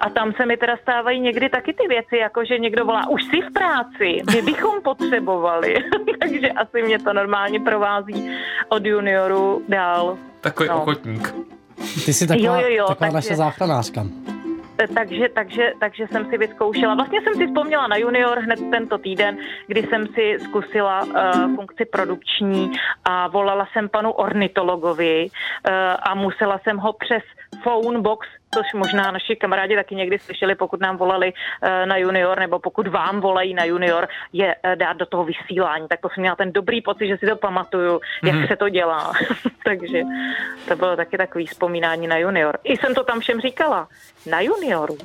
a 0.00 0.10
tam 0.10 0.32
se 0.32 0.46
mi 0.46 0.56
teda 0.56 0.76
stávají 0.82 1.20
někdy 1.20 1.48
taky 1.48 1.72
ty 1.72 1.88
věci, 1.88 2.16
jako 2.16 2.44
že 2.44 2.58
někdo 2.58 2.84
volá, 2.84 3.08
už 3.08 3.24
jsi 3.24 3.40
v 3.40 3.52
práci, 3.52 4.22
my 4.34 4.42
bychom 4.42 4.82
potřebovali. 4.82 5.74
Takže 6.20 6.48
asi 6.48 6.82
mě 6.82 6.98
to 6.98 7.12
normálně 7.12 7.60
provází 7.60 8.30
od 8.68 8.86
junioru 8.86 9.62
dál. 9.68 10.18
Takový 10.40 10.68
No. 10.68 10.76
ochotník. 10.82 11.34
Ty 12.04 12.12
jsi 12.12 12.26
taková, 12.26 12.60
Jo, 12.60 12.68
jo, 12.68 12.76
jo, 12.76 12.84
taková 12.88 12.98
takže- 13.10 13.14
naše 13.14 13.36
záchranářka. 13.36 14.04
Takže, 14.94 15.28
takže, 15.28 15.72
takže 15.80 16.06
jsem 16.08 16.26
si 16.30 16.38
vyzkoušela. 16.38 16.94
Vlastně 16.94 17.20
jsem 17.22 17.34
si 17.34 17.46
vzpomněla 17.46 17.86
na 17.86 17.96
junior 17.96 18.38
hned 18.38 18.58
tento 18.70 18.98
týden, 18.98 19.36
kdy 19.66 19.82
jsem 19.82 20.06
si 20.06 20.38
zkusila 20.44 21.02
uh, 21.04 21.54
funkci 21.56 21.84
produkční 21.84 22.70
a 23.04 23.28
volala 23.28 23.68
jsem 23.72 23.88
panu 23.88 24.12
ornitologovi 24.12 25.26
uh, 25.28 25.72
a 26.02 26.14
musela 26.14 26.58
jsem 26.58 26.76
ho 26.78 26.92
přes 26.92 27.22
phone 27.62 28.00
box 28.00 28.28
což 28.54 28.72
možná 28.74 29.10
naši 29.10 29.36
kamarádi 29.36 29.76
taky 29.76 29.94
někdy 29.94 30.18
slyšeli, 30.18 30.54
pokud 30.54 30.80
nám 30.80 30.96
volali 30.96 31.32
uh, 31.32 31.68
na 31.86 31.96
junior, 31.96 32.38
nebo 32.38 32.58
pokud 32.58 32.86
vám 32.86 33.20
volají 33.20 33.54
na 33.54 33.64
junior, 33.64 34.08
je 34.32 34.54
uh, 34.64 34.72
dát 34.76 34.96
do 34.96 35.06
toho 35.06 35.24
vysílání. 35.24 35.88
Tak 35.88 36.00
to 36.00 36.08
jsem 36.08 36.20
měla 36.20 36.36
ten 36.36 36.52
dobrý 36.52 36.82
pocit, 36.82 37.08
že 37.08 37.16
si 37.16 37.26
to 37.26 37.36
pamatuju, 37.36 38.00
jak 38.24 38.34
Mhm. 38.34 38.46
se 38.46 38.56
to 38.56 38.68
dělá. 38.68 39.12
Takže 39.64 40.02
to 40.68 40.76
bylo 40.76 40.96
taky 40.96 41.16
takový 41.18 41.46
vzpomínání 41.46 42.06
na 42.06 42.16
junior. 42.18 42.58
I 42.64 42.76
jsem 42.76 42.94
to 42.94 43.04
tam 43.04 43.20
všem 43.20 43.40
říkala. 43.40 43.88
Na 44.26 44.40
junioru. 44.40 44.98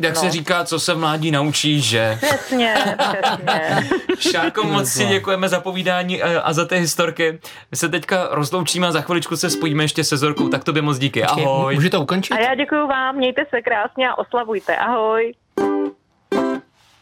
Jak 0.00 0.14
No. 0.14 0.20
se 0.20 0.30
říká, 0.30 0.64
co 0.64 0.80
se 0.80 0.94
mládí 0.94 1.30
naučí, 1.30 1.80
že... 1.80 2.18
Přesně, 2.22 2.74
přesně. 2.98 3.88
Šárko, 4.30 4.64
moc 4.64 4.88
si 4.88 5.06
děkujeme 5.06 5.48
za 5.48 5.60
povídání 5.60 6.22
a 6.22 6.52
za 6.52 6.64
ty 6.64 6.76
historky. 6.76 7.38
My 7.70 7.76
se 7.76 7.88
teďka 7.88 8.28
rozloučíme 8.30 8.86
a 8.86 8.92
za 8.92 9.00
chviličku 9.00 9.36
se 9.36 9.50
spojíme 9.50 9.84
ještě 9.84 10.04
se 10.04 10.16
Zorkou, 10.16 10.48
tak 10.48 10.64
tobě 10.64 10.82
moc 10.82 10.98
díky. 10.98 11.24
Ahoj. 11.24 11.74
Můžu 11.74 11.90
to 11.90 12.00
ukončit? 12.00 12.34
A 12.34 12.38
já 12.40 12.54
děkuji 12.54 12.86
vám, 12.86 13.16
mějte 13.16 13.42
se 13.50 13.62
krásně 13.62 14.08
a 14.08 14.18
oslavujte. 14.18 14.76
Ahoj. 14.76 15.32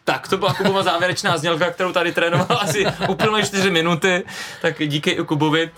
Tak 0.04 0.28
to 0.28 0.36
byla 0.36 0.54
Kubova 0.54 0.82
závěrečná 0.82 1.36
znělka, 1.38 1.70
kterou 1.70 1.92
tady 1.92 2.12
trénoval 2.12 2.58
asi 2.60 2.86
úplně 3.08 3.42
4 3.46 3.70
minuty. 3.70 4.24
Tak 4.62 4.74
díky 4.88 5.10
i 5.10 5.24
Kubovi. 5.24 5.70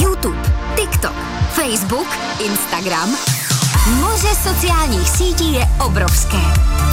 YouTube, 0.00 0.38
TikTok, 0.76 1.14
Facebook, 1.54 2.08
Instagram. 2.46 3.16
Moře 3.86 4.28
sociálních 4.42 5.08
sítí 5.08 5.52
je 5.52 5.68
obrovské. 5.84 6.40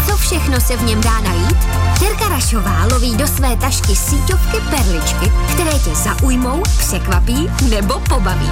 Co 0.07 0.17
všechno 0.17 0.61
se 0.61 0.77
v 0.77 0.83
něm 0.83 1.01
dá 1.01 1.19
najít? 1.19 1.57
Terka 1.99 2.29
Rašová 2.29 2.85
loví 2.91 3.15
do 3.15 3.27
své 3.27 3.55
tašky 3.55 3.95
síťovky 3.95 4.57
perličky, 4.69 5.31
které 5.53 5.79
tě 5.79 5.95
zaujmou, 5.95 6.63
překvapí 6.77 7.49
nebo 7.69 7.99
pobaví. 7.99 8.49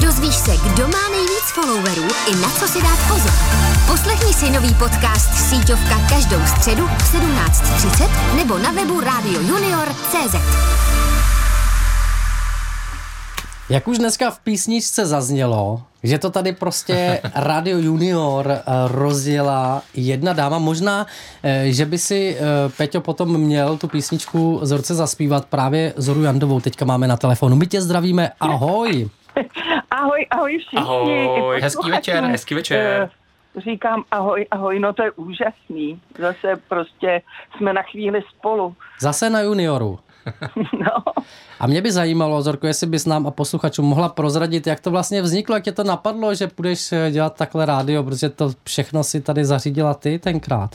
Dozvíš 0.00 0.34
se, 0.34 0.56
kdo 0.56 0.88
má 0.88 1.08
nejvíc 1.10 1.44
followerů 1.54 2.08
i 2.26 2.36
na 2.36 2.50
co 2.50 2.68
si 2.68 2.82
dát 2.82 2.98
pozor. 3.08 3.32
Poslechni 3.86 4.34
si 4.34 4.50
nový 4.50 4.74
podcast 4.74 5.48
Síťovka 5.48 5.98
každou 6.08 6.46
středu 6.46 6.86
v 6.86 7.14
17.30 7.14 8.36
nebo 8.36 8.58
na 8.58 8.70
webu 8.70 9.00
Radio 9.00 9.40
Junior.cz. 9.40 10.34
Jak 13.70 13.88
už 13.88 13.98
dneska 13.98 14.30
v 14.30 14.38
písničce 14.38 15.06
zaznělo, 15.06 15.82
Že 16.02 16.18
to 16.18 16.30
tady 16.30 16.52
prostě 16.52 17.20
Radio 17.34 17.78
Junior 17.78 18.50
eh, 18.50 18.62
rozjela 18.86 19.82
jedna 19.94 20.32
dáma. 20.32 20.58
Možná, 20.58 21.06
eh, 21.42 21.64
že 21.66 21.86
by 21.86 21.98
si 21.98 22.36
eh, 22.36 22.42
Peťo 22.76 23.00
potom 23.00 23.38
měl 23.38 23.76
tu 23.78 23.88
písničku 23.88 24.60
Zorce 24.62 24.94
zaspívat 24.94 25.46
právě 25.46 25.92
Zoru 25.96 26.22
Jandovou. 26.22 26.60
Teďka 26.60 26.84
máme 26.84 27.08
na 27.08 27.16
telefonu. 27.16 27.56
My 27.56 27.66
tě 27.66 27.80
zdravíme, 27.80 28.30
ahoj. 28.40 29.08
Ahoj, 29.90 30.26
ahoj 30.30 30.58
všichni. 30.58 30.78
Ahoj. 30.78 31.60
Hezký 31.60 31.90
večer. 31.90 32.24
Hezký 32.24 32.54
večer. 32.54 33.10
Říkám 33.56 34.04
ahoj, 34.10 34.46
ahoj, 34.50 34.78
no 34.78 34.92
to 34.92 35.02
je 35.02 35.10
úžasný. 35.10 36.00
Zase 36.18 36.56
prostě 36.68 37.22
jsme 37.56 37.72
na 37.72 37.82
chvíli 37.82 38.22
spolu. 38.36 38.74
Zase 39.00 39.30
na 39.30 39.40
Junioru. 39.40 39.98
No. 40.72 41.12
A 41.60 41.66
mě 41.66 41.82
by 41.82 41.92
zajímalo, 41.92 42.42
Zorko, 42.42 42.66
jestli 42.66 42.86
bys 42.86 43.06
nám 43.06 43.26
a 43.26 43.30
posluchačům 43.30 43.84
mohla 43.84 44.08
prozradit, 44.08 44.66
jak 44.66 44.80
to 44.80 44.90
vlastně 44.90 45.22
vzniklo, 45.22 45.54
jak 45.54 45.64
tě 45.64 45.72
to 45.72 45.84
napadlo, 45.84 46.34
že 46.34 46.46
půjdeš 46.46 46.92
eh, 46.92 47.10
dělat 47.10 47.36
takhle 47.36 47.66
rádio, 47.66 48.02
protože 48.02 48.28
to 48.28 48.50
všechno 48.64 49.04
si 49.04 49.20
tady 49.20 49.44
zařídila 49.44 49.94
ty 49.94 50.18
tenkrát. 50.18 50.70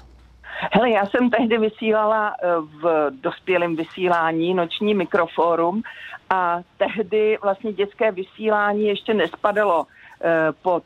Hele, 0.72 0.90
já 0.90 1.06
jsem 1.06 1.30
tehdy 1.30 1.58
vysílala 1.58 2.34
eh, 2.44 2.48
v 2.82 3.12
dospělém 3.22 3.76
vysílání 3.76 4.54
noční 4.54 4.94
mikrofórum 4.94 5.82
a 6.30 6.60
tehdy 6.78 7.38
vlastně 7.42 7.74
dětské 7.74 8.12
vysílání 8.12 8.88
ještě 8.88 9.14
nespadalo 9.14 9.86
eh, 10.24 10.52
pod, 10.62 10.84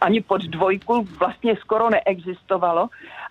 ani 0.00 0.20
pod 0.20 0.42
dvojku, 0.42 1.06
vlastně 1.18 1.56
skoro 1.56 1.90
neexistovalo. 1.90 2.88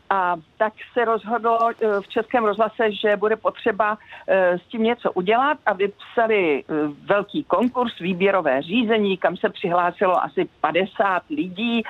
A 0.09 0.35
tak 0.57 0.73
se 0.93 1.05
rozhodlo 1.05 1.59
eh, 1.69 2.01
v 2.01 2.07
Českém 2.07 2.45
rozhlase, 2.45 2.91
že 2.91 3.17
bude 3.17 3.35
potřeba 3.35 3.97
eh, 4.27 4.59
s 4.59 4.61
tím 4.61 4.83
něco 4.83 5.11
udělat 5.11 5.57
a 5.65 5.73
vypsali 5.73 6.63
eh, 6.63 6.73
velký 7.05 7.43
konkurs, 7.43 7.99
výběrové 7.99 8.61
řízení, 8.61 9.17
kam 9.17 9.37
se 9.37 9.49
přihlásilo 9.49 10.23
asi 10.23 10.49
50 10.61 11.23
lidí 11.29 11.83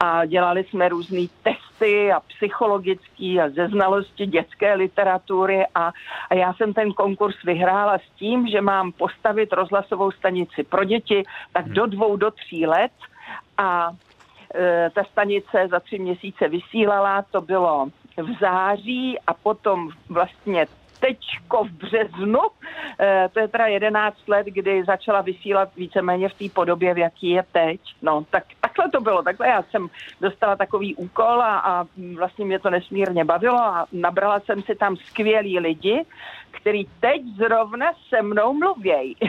a 0.00 0.24
dělali 0.24 0.64
jsme 0.64 0.88
různé 0.88 1.20
testy 1.42 2.12
a 2.12 2.20
psychologický 2.20 3.40
a 3.40 3.48
ze 3.48 3.68
znalosti 3.68 4.26
dětské 4.26 4.74
literatury 4.74 5.66
a, 5.74 5.92
a 6.30 6.34
já 6.34 6.54
jsem 6.54 6.72
ten 6.72 6.92
konkurs 6.92 7.42
vyhrála 7.44 7.98
s 7.98 8.18
tím, 8.18 8.46
že 8.48 8.60
mám 8.60 8.92
postavit 8.92 9.52
rozhlasovou 9.52 10.10
stanici 10.10 10.62
pro 10.62 10.84
děti 10.84 11.22
tak 11.52 11.68
do 11.68 11.86
dvou, 11.86 12.16
do 12.16 12.30
tří 12.30 12.66
let 12.66 12.92
a 13.58 13.90
ta 14.94 15.04
stanice 15.04 15.68
za 15.70 15.80
tři 15.80 15.98
měsíce 15.98 16.48
vysílala, 16.48 17.22
to 17.22 17.40
bylo 17.40 17.86
v 18.16 18.38
září 18.40 19.18
a 19.26 19.34
potom 19.34 19.90
vlastně 20.08 20.66
teďko 21.00 21.64
v 21.64 21.70
březnu, 21.70 22.40
e, 23.00 23.28
to 23.32 23.40
je 23.40 23.48
teda 23.48 23.66
11 23.66 24.28
let, 24.28 24.46
kdy 24.46 24.84
začala 24.84 25.20
vysílat 25.20 25.68
víceméně 25.76 26.28
v 26.28 26.34
té 26.34 26.44
podobě, 26.54 26.94
v 26.94 26.98
jaký 26.98 27.30
je 27.30 27.44
teď. 27.52 27.80
No, 28.02 28.24
tak 28.30 28.44
takhle 28.60 28.90
to 28.90 29.00
bylo, 29.00 29.22
takhle 29.22 29.48
já 29.48 29.62
jsem 29.62 29.88
dostala 30.20 30.56
takový 30.56 30.94
úkol 30.94 31.42
a, 31.42 31.58
a 31.58 31.84
vlastně 32.16 32.44
mě 32.44 32.58
to 32.58 32.70
nesmírně 32.70 33.24
bavilo 33.24 33.58
a 33.58 33.86
nabrala 33.92 34.40
jsem 34.40 34.62
si 34.62 34.74
tam 34.74 34.96
skvělí 34.96 35.58
lidi, 35.58 36.04
který 36.50 36.86
teď 37.00 37.22
zrovna 37.36 37.86
se 38.08 38.22
mnou 38.22 38.52
mluvějí. 38.52 39.16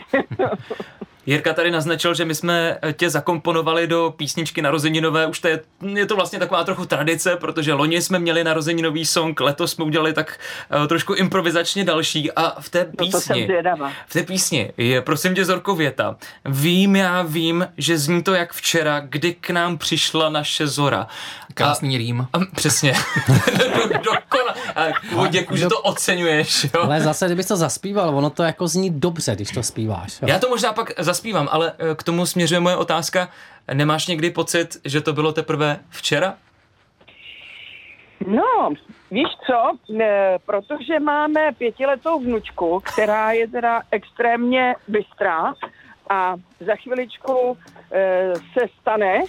Jirka 1.28 1.54
tady 1.54 1.72
naznačil, 1.72 2.14
že 2.14 2.26
my 2.26 2.36
jsme 2.36 2.78
tě 2.94 3.10
zakomponovali 3.10 3.88
do 3.88 4.14
písničky 4.18 4.62
narozeninové, 4.62 5.28
už 5.28 5.40
to 5.40 5.48
je, 5.48 5.60
je 5.94 6.06
to 6.06 6.16
vlastně 6.16 6.40
taková 6.40 6.64
trochu 6.64 6.86
tradice, 6.86 7.36
protože 7.36 7.74
loni 7.74 8.02
jsme 8.02 8.20
měli 8.20 8.44
narozeninový 8.44 9.06
song, 9.06 9.40
letos 9.40 9.72
jsme 9.72 9.86
udělali 9.86 10.14
tak 10.14 10.40
uh, 10.82 10.88
trošku 10.88 11.14
improvizačně 11.14 11.84
další 11.84 12.32
a 12.32 12.62
v 12.62 12.70
té 12.70 12.80
No 13.00 13.08
to 13.08 13.22
jsem 13.22 13.34
písni, 13.34 13.46
zvědavá. 13.46 13.92
v 14.08 14.14
té 14.14 14.24
písni 14.24 14.72
je 14.78 15.02
prosím 15.02 15.36
tě 15.36 15.46
Zorko 15.46 15.76
věta, 15.76 16.16
vím, 16.46 16.96
já 16.96 17.22
vím, 17.22 17.68
že 17.78 17.98
zní 17.98 18.24
to 18.24 18.34
jak 18.34 18.54
včera, 18.54 19.00
kdy 19.00 19.34
k 19.34 19.50
nám 19.50 19.78
přišla 19.78 20.30
naše 20.30 20.68
Zora. 20.68 21.08
Krásný 21.54 21.98
rým. 21.98 22.28
A, 22.34 22.40
přesně. 22.56 22.94
Dokona. 24.04 24.56
A 24.76 25.28
děkuji, 25.30 25.58
že 25.58 25.68
to 25.68 25.82
oceňuješ. 25.82 26.64
Jo? 26.64 26.82
Ale 26.84 27.02
zase, 27.02 27.26
kdybys 27.26 27.46
to 27.46 27.56
zaspíval, 27.58 28.18
ono 28.18 28.30
to 28.30 28.44
jako 28.44 28.68
zní 28.68 28.90
dobře, 28.90 29.36
když 29.36 29.52
to 29.52 29.64
zpíváš. 29.64 30.22
Jo. 30.22 30.28
Já 30.28 30.40
to 30.40 30.50
možná 30.50 30.74
pak 30.74 30.92
zaspívám, 31.18 31.50
ale 31.52 31.74
eh, 31.78 31.96
k 31.96 32.04
tomu 32.04 32.26
směřuje 32.26 32.60
moje 32.60 32.76
otázka. 32.76 33.30
Nemáš 33.74 34.08
někdy 34.08 34.30
pocit, 34.30 34.78
že 34.86 35.02
to 35.02 35.14
bylo 35.14 35.32
teprve 35.34 35.80
včera? 35.90 36.38
No, 38.28 38.70
víš 39.12 39.28
co, 39.48 39.72
ne, 39.90 40.38
protože 40.46 41.00
máme 41.00 41.52
pětiletou 41.58 42.20
vnučku, 42.20 42.82
která 42.84 43.32
je 43.32 43.48
teda 43.48 43.82
extrémně 43.92 44.76
bystrá 44.88 45.54
a 46.10 46.36
za 46.60 46.76
chviličku 46.76 47.58
e, 47.92 48.34
se 48.36 48.68
stane 48.82 49.20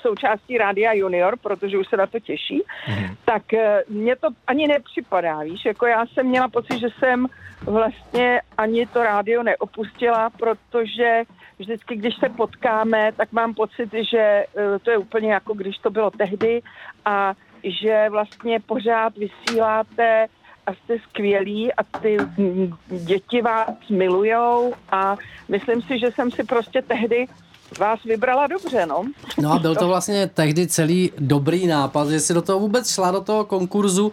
součástí 0.00 0.58
Rádia 0.58 0.92
Junior, 0.92 1.38
protože 1.42 1.78
už 1.78 1.88
se 1.88 1.96
na 1.96 2.06
to 2.06 2.20
těší, 2.20 2.62
mm. 2.88 3.16
tak 3.24 3.54
e, 3.54 3.84
mně 3.88 4.16
to 4.16 4.28
ani 4.46 4.68
nepřipadá, 4.68 5.42
víš, 5.42 5.64
jako 5.64 5.86
já 5.86 6.06
jsem 6.06 6.26
měla 6.26 6.48
pocit, 6.48 6.78
že 6.78 6.88
jsem 6.98 7.26
vlastně 7.62 8.40
ani 8.58 8.86
to 8.86 9.02
rádio 9.02 9.42
neopustila, 9.42 10.30
protože 10.30 11.22
vždycky, 11.58 11.96
když 11.96 12.14
se 12.16 12.28
potkáme, 12.28 13.12
tak 13.12 13.32
mám 13.32 13.54
pocit, 13.54 13.90
že 14.10 14.18
e, 14.18 14.46
to 14.82 14.90
je 14.90 14.98
úplně 14.98 15.32
jako 15.32 15.54
když 15.54 15.78
to 15.78 15.90
bylo 15.90 16.10
tehdy 16.10 16.62
a 17.04 17.34
že 17.64 18.06
vlastně 18.10 18.60
pořád 18.60 19.12
vysíláte 19.16 20.26
a 20.66 20.74
jste 20.74 20.98
skvělí 20.98 21.72
a 21.72 21.82
ty 21.82 22.16
děti 22.88 23.42
vás 23.42 23.88
milujou 23.90 24.74
a 24.90 25.16
myslím 25.48 25.82
si, 25.82 25.98
že 25.98 26.10
jsem 26.10 26.30
si 26.30 26.44
prostě 26.44 26.82
tehdy 26.82 27.26
vás 27.78 28.02
vybrala 28.04 28.46
dobře, 28.46 28.86
no. 28.86 29.04
No 29.40 29.52
a 29.52 29.58
byl 29.58 29.76
to 29.76 29.88
vlastně 29.88 30.30
tehdy 30.34 30.66
celý 30.66 31.12
dobrý 31.18 31.66
nápad, 31.66 32.08
že 32.08 32.20
si 32.20 32.34
do 32.34 32.42
toho 32.42 32.58
vůbec 32.58 32.90
šla, 32.90 33.10
do 33.10 33.20
toho 33.20 33.44
konkurzu 33.44 34.12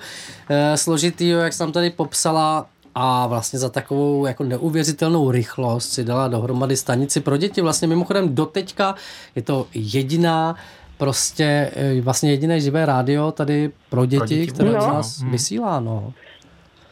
e, 0.50 0.78
složitýho, 0.78 1.40
jak 1.40 1.54
jsem 1.54 1.72
tady 1.72 1.90
popsala, 1.90 2.66
a 2.98 3.28
vlastně 3.28 3.60
za 3.60 3.70
takovou 3.70 4.26
jako 4.26 4.44
neuvěřitelnou 4.44 5.32
rychlost 5.32 5.92
si 5.92 6.04
dala 6.04 6.28
dohromady 6.28 6.78
stanici 6.78 7.20
pro 7.20 7.38
děti. 7.38 7.62
Vlastně 7.62 7.88
mimochodem 7.88 8.36
doteďka 8.36 8.96
je 9.36 9.42
to 9.42 9.68
jediná 9.74 10.56
prostě 10.98 11.72
eh, 11.76 12.02
vlastně 12.02 12.32
jediné 12.32 12.60
živé 12.60 12.86
rádio 12.86 13.32
tady 13.32 13.72
pro 13.90 14.06
děti, 14.06 14.18
pro 14.18 14.28
děti 14.28 14.48
které 14.48 14.72
no. 14.72 14.82
z 14.82 14.88
nás 14.88 15.22
vysílá. 15.22 15.80
No. 15.80 16.14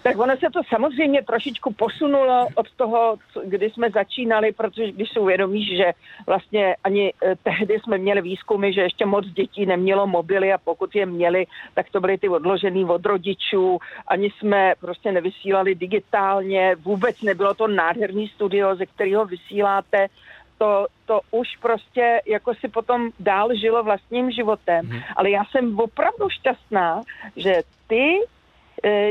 Tak 0.03 0.19
ono 0.19 0.37
se 0.37 0.49
to 0.53 0.61
samozřejmě 0.69 1.23
trošičku 1.23 1.73
posunulo 1.73 2.47
od 2.55 2.71
toho, 2.71 3.17
kdy 3.43 3.69
jsme 3.69 3.89
začínali, 3.89 4.51
protože 4.51 4.91
když 4.91 5.09
si 5.09 5.19
uvědomíš, 5.19 5.77
že 5.77 5.91
vlastně 6.27 6.75
ani 6.83 7.13
eh, 7.23 7.35
tehdy 7.43 7.79
jsme 7.79 7.97
měli 7.97 8.21
výzkumy, 8.21 8.73
že 8.73 8.81
ještě 8.81 9.05
moc 9.05 9.25
dětí 9.27 9.65
nemělo 9.65 10.07
mobily 10.07 10.53
a 10.53 10.57
pokud 10.57 10.95
je 10.95 11.05
měli, 11.05 11.45
tak 11.73 11.89
to 11.91 12.01
byly 12.01 12.17
ty 12.17 12.29
odložený 12.29 12.85
od 12.85 13.05
rodičů, 13.05 13.79
ani 14.07 14.29
jsme 14.29 14.73
prostě 14.79 15.11
nevysílali 15.11 15.75
digitálně, 15.75 16.75
vůbec 16.75 17.21
nebylo 17.21 17.53
to 17.53 17.67
nádherný 17.67 18.27
studio, 18.27 18.75
ze 18.75 18.85
kterého 18.85 19.25
vysíláte, 19.25 20.07
to, 20.57 20.87
to 21.05 21.21
už 21.31 21.47
prostě 21.61 22.21
jako 22.25 22.55
si 22.55 22.67
potom 22.67 23.09
dál 23.19 23.55
žilo 23.55 23.83
vlastním 23.83 24.31
životem. 24.31 24.85
Hmm. 24.85 25.01
Ale 25.15 25.29
já 25.29 25.43
jsem 25.45 25.79
opravdu 25.79 26.29
šťastná, 26.29 27.01
že 27.35 27.61
ty 27.87 28.19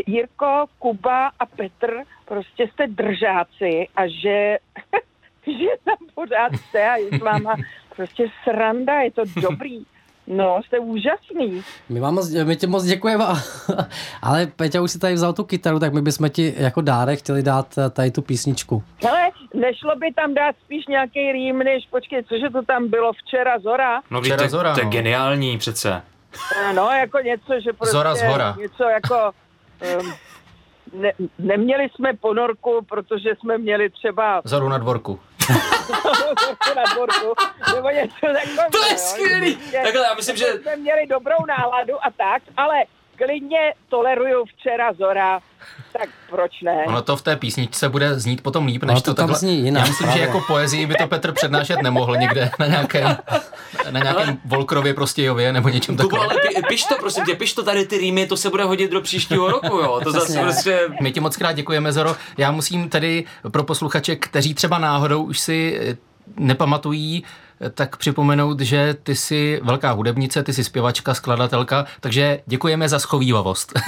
Jirko, 0.07 0.65
Kuba 0.79 1.31
a 1.39 1.47
Petr 1.47 2.05
prostě 2.25 2.69
jste 2.73 2.87
držáci 2.87 3.89
a 3.97 4.07
že, 4.07 4.59
že 5.47 5.69
tam 5.85 5.97
pořád 6.15 6.53
jste 6.57 6.89
a 6.89 6.97
je 6.97 7.19
s 7.19 7.23
váma 7.23 7.55
prostě 7.97 8.27
sranda, 8.43 9.01
je 9.01 9.11
to 9.11 9.23
dobrý. 9.41 9.85
No, 10.27 10.61
jste 10.67 10.79
úžasný. 10.79 11.63
My, 11.89 12.01
vám 12.01 12.15
moc, 12.15 12.31
my 12.31 12.57
ti 12.57 12.67
moc 12.67 12.85
děkujeme, 12.85 13.25
ale 14.23 14.47
Peťa 14.47 14.81
už 14.81 14.91
si 14.91 14.99
tady 14.99 15.15
vzal 15.15 15.33
tu 15.33 15.45
kytaru, 15.45 15.79
tak 15.79 15.93
my 15.93 16.03
bychom 16.03 16.31
ti 16.31 16.55
jako 16.57 16.81
dárek 16.81 17.19
chtěli 17.19 17.43
dát 17.43 17.79
tady 17.91 18.11
tu 18.11 18.23
písničku. 18.23 18.83
Hele, 19.05 19.31
nešlo 19.55 19.97
by 19.97 20.13
tam 20.13 20.35
dát 20.35 20.57
spíš 20.65 20.87
nějaký 20.87 21.33
rým, 21.33 21.59
než 21.59 21.87
počkej, 21.91 22.25
cože 22.25 22.51
to 22.51 22.63
tam 22.63 22.89
bylo 22.89 23.13
včera, 23.13 23.59
Zora? 23.59 24.03
No 24.11 24.21
Včera 24.21 24.37
víte, 24.37 24.49
Zora, 24.49 24.75
to 24.75 24.81
je 24.81 24.85
no. 24.85 24.91
geniální 24.91 25.59
přece. 25.59 26.03
No, 26.75 26.91
jako 26.91 27.19
něco, 27.19 27.61
že 27.65 27.73
prostě... 27.73 27.93
Zora 27.93 28.15
z 28.15 28.23
hora. 28.23 28.57
Něco 28.59 28.85
jako... 28.85 29.33
Um, 30.01 30.13
ne, 30.93 31.13
neměli 31.39 31.89
jsme 31.95 32.13
ponorku, 32.15 32.87
protože 32.89 33.31
jsme 33.41 33.59
měli 33.59 33.91
třeba 33.91 34.43
Zoru 34.45 34.69
na 34.69 34.79
dvorku. 34.79 35.21
Na 36.77 36.83
dvorku, 36.95 37.35
nebo 37.77 37.91
něco 37.91 38.15
takového. 38.21 38.71
To 38.73 38.79
je 38.91 38.99
skvělý. 38.99 39.55
Prostě 39.55 39.81
Takhle, 39.83 40.03
já 40.07 40.15
myslím, 40.15 40.37
že- 40.37 40.47
jsme 40.63 40.77
měli 40.77 41.07
dobrou 41.07 41.47
náladu 41.49 41.95
a 41.95 42.11
tak, 42.17 42.43
ale 42.57 42.75
klidně 43.17 43.73
toleruju 43.89 44.45
včera 44.45 44.93
Zora, 44.93 45.41
tak 45.93 46.09
proč 46.31 46.63
ne? 46.63 46.85
Ono 46.87 47.03
to 47.03 47.17
v 47.17 47.23
té 47.23 47.37
písničce 47.37 47.89
bude 47.89 48.21
znít 48.21 48.43
potom 48.43 48.67
líp, 48.67 48.83
Ono 48.83 48.93
než 48.93 49.03
to 49.03 49.11
to, 49.11 49.15
tam 49.15 49.27
takhle. 49.27 49.39
zní 49.39 49.59
jinak, 49.65 49.81
Já 49.85 49.89
myslím, 49.91 50.07
právě. 50.07 50.23
že 50.23 50.27
jako 50.27 50.41
poezii 50.47 50.87
by 50.87 50.95
to 50.95 51.07
Petr 51.07 51.33
přednášet 51.33 51.83
nemohl 51.83 52.17
někde 52.17 52.51
na 52.59 52.67
nějakém, 52.67 53.17
na 53.91 54.01
nějakém 54.01 54.39
Volkrově 54.45 54.95
Prostějově 54.95 55.53
nebo 55.53 55.69
něčem 55.69 55.97
Kubo, 55.97 56.09
takovém. 56.09 56.31
ale 56.31 56.41
pi, 56.41 56.63
piš 56.69 56.85
to, 56.85 56.95
prosím 57.01 57.25
tě, 57.25 57.35
piš 57.35 57.53
to 57.55 57.63
tady 57.63 57.87
ty 57.87 57.99
rýmy, 57.99 58.27
to 58.27 58.37
se 58.37 58.51
bude 58.51 58.65
hodit 58.65 58.91
do 58.91 59.01
příštího 59.01 59.49
roku, 59.51 59.77
jo. 59.77 60.01
To 60.05 60.13
zase 60.13 60.41
prostě... 60.41 60.81
My 61.01 61.13
ti 61.13 61.21
moc 61.21 61.37
krát 61.37 61.53
děkujeme, 61.53 61.93
Zoro. 61.93 62.17
Já 62.39 62.51
musím 62.51 62.89
tedy 62.89 63.25
pro 63.53 63.65
posluchače, 63.65 64.17
kteří 64.17 64.55
třeba 64.55 64.79
náhodou 64.79 65.23
už 65.23 65.41
si 65.41 65.81
eh, 65.81 65.97
nepamatují 66.37 67.25
tak 67.71 67.97
připomenout, 67.97 68.61
že 68.61 68.95
ty 69.03 69.15
jsi 69.15 69.61
velká 69.63 69.91
hudebnice, 69.91 70.43
ty 70.43 70.53
jsi 70.53 70.65
zpěvačka, 70.65 71.15
skladatelka, 71.15 71.87
takže 72.01 72.41
děkujeme 72.47 72.89
za 72.89 72.99
schovývavost. 72.99 73.73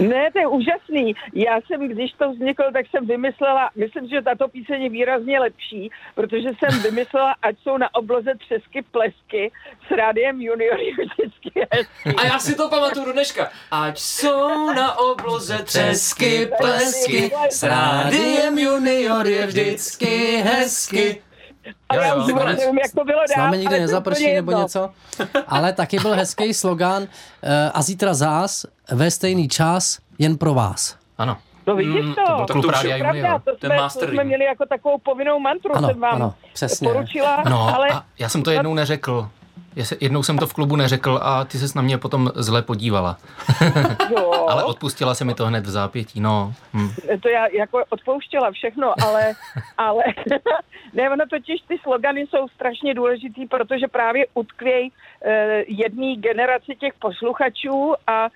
Ne, 0.00 0.30
to 0.32 0.38
je 0.38 0.46
úžasný. 0.46 1.14
Já 1.34 1.60
jsem, 1.66 1.88
když 1.88 2.12
to 2.12 2.32
vzniklo, 2.32 2.64
tak 2.72 2.86
jsem 2.90 3.06
vymyslela, 3.06 3.70
myslím, 3.76 4.08
že 4.08 4.22
tato 4.22 4.48
píseň 4.48 4.82
je 4.82 4.90
výrazně 4.90 5.40
lepší, 5.40 5.90
protože 6.14 6.48
jsem 6.48 6.82
vymyslela, 6.90 7.34
ať 7.42 7.56
jsou 7.62 7.78
na 7.78 7.94
obloze 7.94 8.34
třesky 8.34 8.82
plesky 8.82 9.52
s 9.88 9.90
rádiem 9.90 10.40
junior 10.40 10.80
je 10.80 10.92
vždycky 10.92 11.66
hezký. 11.72 12.16
A 12.16 12.26
já 12.26 12.38
si 12.38 12.54
to 12.54 12.68
pamatuju 12.68 13.06
do 13.06 13.12
dneška. 13.12 13.50
Ať 13.70 13.98
jsou 13.98 14.72
na 14.72 14.98
obloze 14.98 15.58
třesky, 15.58 16.50
plesky, 16.60 17.32
s 17.50 17.62
rádiem 17.62 18.58
junior 18.58 19.26
je 19.26 19.46
vždycky 19.46 20.36
hezky. 20.36 21.22
A 21.88 21.94
Jo, 21.94 22.02
já 22.02 22.14
už 22.14 22.24
vůbec 22.32 22.44
nevím, 22.58 22.78
jak 22.78 22.92
to 22.92 23.04
bylo 23.04 23.18
dál. 23.36 23.46
ale 23.46 23.56
nikdy 23.58 23.74
to 23.74 23.80
nezaprší 23.80 24.34
nebo 24.34 24.52
něco. 24.52 24.90
Ale 25.46 25.72
taky 25.72 25.98
byl 25.98 26.14
hezký 26.14 26.54
slogan 26.54 27.02
uh, 27.02 27.08
a 27.74 27.82
zítra 27.82 28.14
zás 28.14 28.66
ve 28.92 29.10
stejný 29.10 29.48
čas 29.48 29.98
jen 30.18 30.36
pro 30.38 30.54
vás. 30.54 30.96
Ano. 31.18 31.36
To 31.64 31.76
vidíš 31.76 32.04
Mm, 32.04 32.14
to? 32.14 32.44
to 32.46 32.52
to 32.62 32.68
už 32.68 32.74
Rádia 32.74 32.96
je 32.96 33.02
Pravda, 33.02 33.38
to 33.38 33.44
To 33.44 33.50
je 33.50 33.56
jsme, 33.58 33.68
to 33.68 33.74
master 33.82 34.10
jsme 34.10 34.24
měli 34.24 34.44
jako 34.44 34.66
takovou 34.68 34.98
povinnou 34.98 35.38
mantru, 35.38 35.76
Ano, 35.76 35.88
jsem 35.88 36.00
vám 36.00 36.14
ano, 36.14 36.34
přesně. 36.52 36.88
poručila, 36.88 37.42
No 37.48 37.74
ale 37.76 37.88
a 37.88 38.04
já 38.18 38.28
jsem 38.28 38.42
to 38.42 38.50
jednou 38.50 38.74
neřekl. 38.74 39.28
Já 39.76 39.84
se- 39.84 39.96
Jednou 40.00 40.22
jsem 40.22 40.38
to 40.38 40.46
v 40.46 40.52
klubu 40.54 40.76
neřekl 40.76 41.18
a 41.22 41.44
ty 41.44 41.58
ses 41.58 41.74
na 41.74 41.82
mě 41.82 41.98
potom 41.98 42.30
zle 42.34 42.62
podívala. 42.62 43.16
jo, 44.10 44.32
Ale 44.48 44.64
odpustila 44.64 45.14
se 45.14 45.24
mi 45.24 45.34
to 45.34 45.46
hned 45.46 45.66
v 45.66 45.70
zápětí, 45.70 46.20
no. 46.20 46.52
Hm. 46.74 46.88
to 47.22 47.28
já 47.28 47.46
jako 47.46 47.84
odpouštěla 47.88 48.50
všechno, 48.50 48.94
ale, 49.04 49.32
ale 49.78 50.02
ne, 50.92 51.10
ono 51.10 51.26
totiž 51.30 51.60
ty 51.68 51.78
slogany 51.82 52.20
jsou 52.20 52.48
strašně 52.48 52.94
důležitý, 52.94 53.46
protože 53.46 53.88
právě 53.88 54.26
utkvějí 54.34 54.92
eh, 55.24 55.64
jedné 55.68 56.16
generaci 56.16 56.76
těch 56.80 56.92
posluchačů 56.98 57.94
a, 58.06 58.28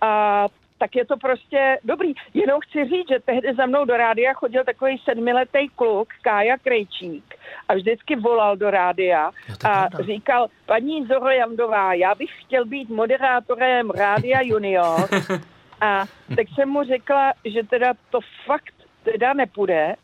a 0.00 0.46
tak 0.78 0.96
je 0.96 1.04
to 1.04 1.16
prostě 1.16 1.78
dobrý. 1.84 2.14
Jenom 2.34 2.60
chci 2.60 2.84
říct, 2.84 3.08
že 3.08 3.18
tehdy 3.24 3.54
za 3.54 3.66
mnou 3.66 3.84
do 3.84 3.96
rádia 3.96 4.32
chodil 4.32 4.64
takový 4.64 4.98
sedmiletý 5.04 5.68
kluk, 5.76 6.08
Kája 6.22 6.56
Krejčík, 6.58 7.34
a 7.68 7.74
vždycky 7.74 8.16
volal 8.16 8.56
do 8.56 8.70
rádia 8.70 9.30
je 9.48 9.54
a 9.54 9.88
pravda. 9.88 9.98
říkal, 10.06 10.48
paní 10.66 11.06
Zoro 11.06 11.30
Jandová, 11.30 11.94
já 11.94 12.14
bych 12.14 12.30
chtěl 12.40 12.64
být 12.64 12.88
moderátorem 12.88 13.90
Rádia 13.90 14.40
Junior. 14.42 15.08
A 15.80 16.06
tak 16.36 16.46
jsem 16.54 16.68
mu 16.68 16.84
řekla, 16.84 17.32
že 17.44 17.62
teda 17.62 17.94
to 18.10 18.18
fakt 18.46 18.74
teda 19.04 19.32
nepůjde, 19.32 19.94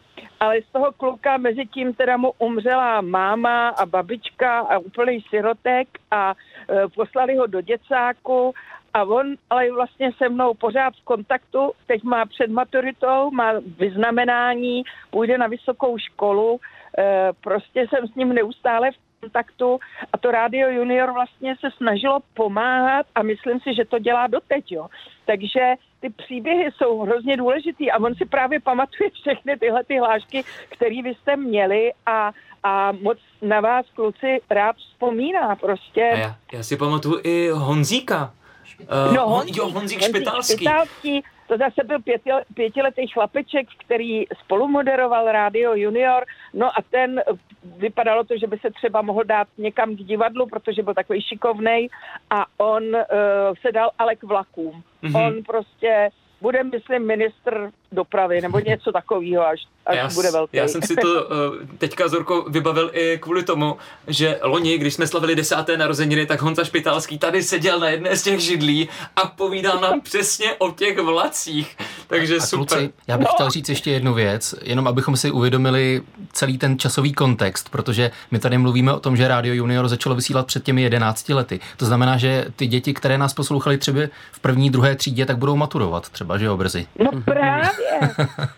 ale 0.41 0.63
z 0.63 0.73
toho 0.73 0.93
kluka 0.93 1.37
mezi 1.37 1.67
tím 1.67 1.95
teda 1.95 2.17
mu 2.17 2.33
umřela 2.39 3.01
máma 3.01 3.69
a 3.69 3.87
babička 3.87 4.59
a 4.59 4.79
úplný 4.79 5.21
sirotek 5.31 5.89
a 6.11 6.35
e, 6.35 6.89
poslali 6.89 7.37
ho 7.37 7.47
do 7.47 7.61
děcáku 7.61 8.55
a 8.95 9.03
on 9.05 9.35
ale 9.51 9.73
vlastně 9.73 10.13
se 10.19 10.29
mnou 10.29 10.55
pořád 10.55 10.95
v 10.95 11.05
kontaktu, 11.05 11.73
teď 11.87 12.03
má 12.03 12.27
před 12.27 12.51
maturitou, 12.51 13.31
má 13.31 13.53
vyznamenání, 13.79 14.83
půjde 15.11 15.39
na 15.39 15.47
vysokou 15.47 15.99
školu, 15.99 16.61
e, 16.99 17.33
prostě 17.41 17.87
jsem 17.89 18.09
s 18.09 18.15
ním 18.15 18.33
neustále 18.33 18.91
v 18.91 18.95
kontaktu 19.21 19.79
a 20.13 20.19
to 20.19 20.31
Rádio 20.31 20.69
Junior 20.71 21.13
vlastně 21.13 21.57
se 21.61 21.69
snažilo 21.77 22.19
pomáhat 22.35 23.07
a 23.15 23.23
myslím 23.23 23.61
si, 23.61 23.75
že 23.75 23.85
to 23.85 23.99
dělá 23.99 24.27
doteď, 24.27 24.73
jo. 24.73 24.87
Takže 25.27 25.75
ty 26.01 26.11
příběhy 26.11 26.71
jsou 26.77 27.01
hrozně 27.01 27.37
důležitý 27.37 27.91
a 27.91 27.99
on 27.99 28.15
si 28.15 28.25
právě 28.25 28.61
pamatuje 28.61 29.11
všechny 29.21 29.57
tyhle 29.57 29.85
ty 29.85 29.99
hlášky, 29.99 30.45
které 30.69 31.03
vy 31.03 31.15
jste 31.15 31.37
měli 31.37 31.93
a, 32.07 32.33
a 32.63 32.93
moc 32.93 33.19
na 33.43 33.61
vás 33.61 33.87
kluci 33.95 34.41
rád 34.51 34.77
vzpomíná 34.77 35.57
prostě. 35.57 36.11
A 36.13 36.19
já, 36.19 36.37
já 36.53 36.63
si 36.63 36.77
pamatuju 36.77 37.21
i 37.25 37.49
Honzíka. 37.49 38.33
Uh, 38.81 39.15
No, 39.15 39.29
Hon, 39.29 39.47
jo, 39.49 39.69
Honzík 39.69 40.03
Špitalský. 40.03 40.55
Špitalský. 40.55 41.23
To 41.47 41.57
zase 41.57 41.85
byl 41.85 42.03
pěti, 42.03 42.31
pětiletý 42.55 43.07
chlapeček, 43.07 43.67
který 43.87 44.25
spolumoderoval 44.45 45.33
Rádio 45.33 45.75
Junior. 45.75 46.25
No 46.55 46.67
a 46.67 46.83
ten 46.91 47.19
eh, 47.19 47.23
vypadalo 47.77 48.25
to, 48.25 48.39
že 48.39 48.47
by 48.47 48.59
se 48.59 48.71
třeba 48.71 49.03
mohl 49.03 49.25
dát 49.25 49.49
někam 49.59 49.97
k 49.97 49.99
divadlu, 49.99 50.47
protože 50.47 50.83
byl 50.83 50.95
takový 50.95 51.23
šikovnej 51.23 51.89
a 52.31 52.45
on 52.57 52.83
uh, 52.85 53.01
se 53.61 53.73
dal 53.73 53.91
ale 53.99 54.17
k 54.17 54.23
vlakům. 54.23 54.83
Mhm. 55.03 55.13
Mm-hmm. 55.13 55.27
On 55.27 55.43
prostě 55.43 56.11
bude, 56.41 56.65
myslím, 56.65 57.07
ministr 57.07 57.71
dopravy 57.95 58.41
nebo 58.41 58.59
něco 58.59 58.93
takového, 58.93 59.47
až, 59.47 59.61
až 59.87 59.97
já, 59.97 60.09
bude 60.09 60.31
velký. 60.31 60.57
já 60.57 60.69
jsem 60.69 60.83
si 60.83 60.97
to 60.97 61.09
uh, 61.09 61.29
teďka 61.79 62.09
Zorko 62.09 62.45
vybavil 62.49 62.91
i 62.93 63.19
kvůli 63.19 63.43
tomu, 63.43 63.77
že 64.07 64.39
loni, 64.43 64.79
když 64.79 64.95
jsme 64.95 65.07
slavili 65.07 65.37
desáté 65.37 65.77
narozeniny, 65.77 66.27
tak 66.27 66.43
Honza 66.43 66.65
Špitalský 66.65 67.19
tady 67.19 67.43
seděl 67.43 67.81
na 67.81 67.89
jedné 67.89 68.17
z 68.17 68.23
těch 68.23 68.41
židlí 68.41 68.89
a 69.17 69.27
povídal 69.27 69.81
nám 69.81 70.01
přesně 70.03 70.55
o 70.59 70.71
těch 70.71 70.99
vlacích. 70.99 71.77
Takže 72.07 72.37
A 72.37 72.41
super. 72.41 72.79
kluci, 72.79 72.93
já 73.07 73.19
bych 73.19 73.29
chtěl 73.29 73.51
říct 73.51 73.69
ještě 73.69 73.91
jednu 73.91 74.15
věc, 74.15 74.55
jenom 74.63 74.89
abychom 74.89 75.17
si 75.17 75.31
uvědomili 75.31 76.03
celý 76.33 76.59
ten 76.59 76.79
časový 76.79 77.13
kontext, 77.13 77.69
protože 77.69 78.11
my 78.31 78.39
tady 78.39 78.59
mluvíme 78.59 78.93
o 78.93 79.01
tom, 79.01 79.17
že 79.17 79.29
Radio 79.29 79.55
Junior 79.55 79.89
začalo 79.89 80.15
vysílat 80.15 80.47
před 80.47 80.65
těmi 80.65 80.83
11 80.83 81.29
lety. 81.29 81.61
To 81.77 81.87
znamená, 81.87 82.17
že 82.17 82.45
ty 82.57 82.67
děti, 82.67 82.95
které 82.95 83.19
nás 83.19 83.35
poslouchali 83.35 83.79
třeba 83.79 84.01
v 84.33 84.41
první, 84.41 84.71
druhé 84.71 84.97
třídě, 84.97 85.27
tak 85.27 85.39
budou 85.39 85.57
maturovat 85.57 86.09
třeba, 86.09 86.39
že 86.39 86.45
jo, 86.45 86.57
brzy. 86.57 86.87
No 86.99 87.11
právě, 87.25 87.71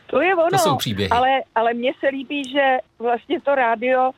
to 0.06 0.20
je 0.20 0.34
ono. 0.36 0.50
To 0.50 0.58
jsou 0.58 0.76
příběhy. 0.76 1.10
Ale, 1.10 1.30
ale 1.54 1.74
mně 1.74 1.92
se 2.00 2.08
líbí, 2.08 2.50
že 2.50 2.78
vlastně 2.98 3.40
to 3.40 3.54
rádio 3.54 4.12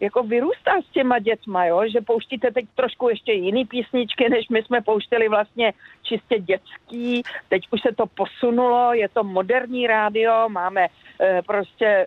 jako 0.00 0.22
vyrůstá 0.22 0.72
s 0.88 0.92
těma 0.92 1.18
dětma, 1.18 1.64
jo? 1.64 1.82
že 1.92 2.00
pouštíte 2.00 2.50
teď 2.50 2.64
trošku 2.74 3.08
ještě 3.08 3.32
jiný 3.32 3.64
písničky, 3.64 4.28
než 4.28 4.48
my 4.48 4.62
jsme 4.62 4.80
pouštěli 4.80 5.28
vlastně 5.28 5.72
čistě 6.02 6.38
dětský, 6.38 7.22
teď 7.48 7.62
už 7.70 7.80
se 7.80 7.94
to 7.94 8.06
posunulo, 8.06 8.92
je 8.92 9.08
to 9.08 9.24
moderní 9.24 9.86
rádio, 9.86 10.48
máme 10.48 10.86
e, 10.86 11.42
prostě 11.42 11.86
e, 11.86 12.06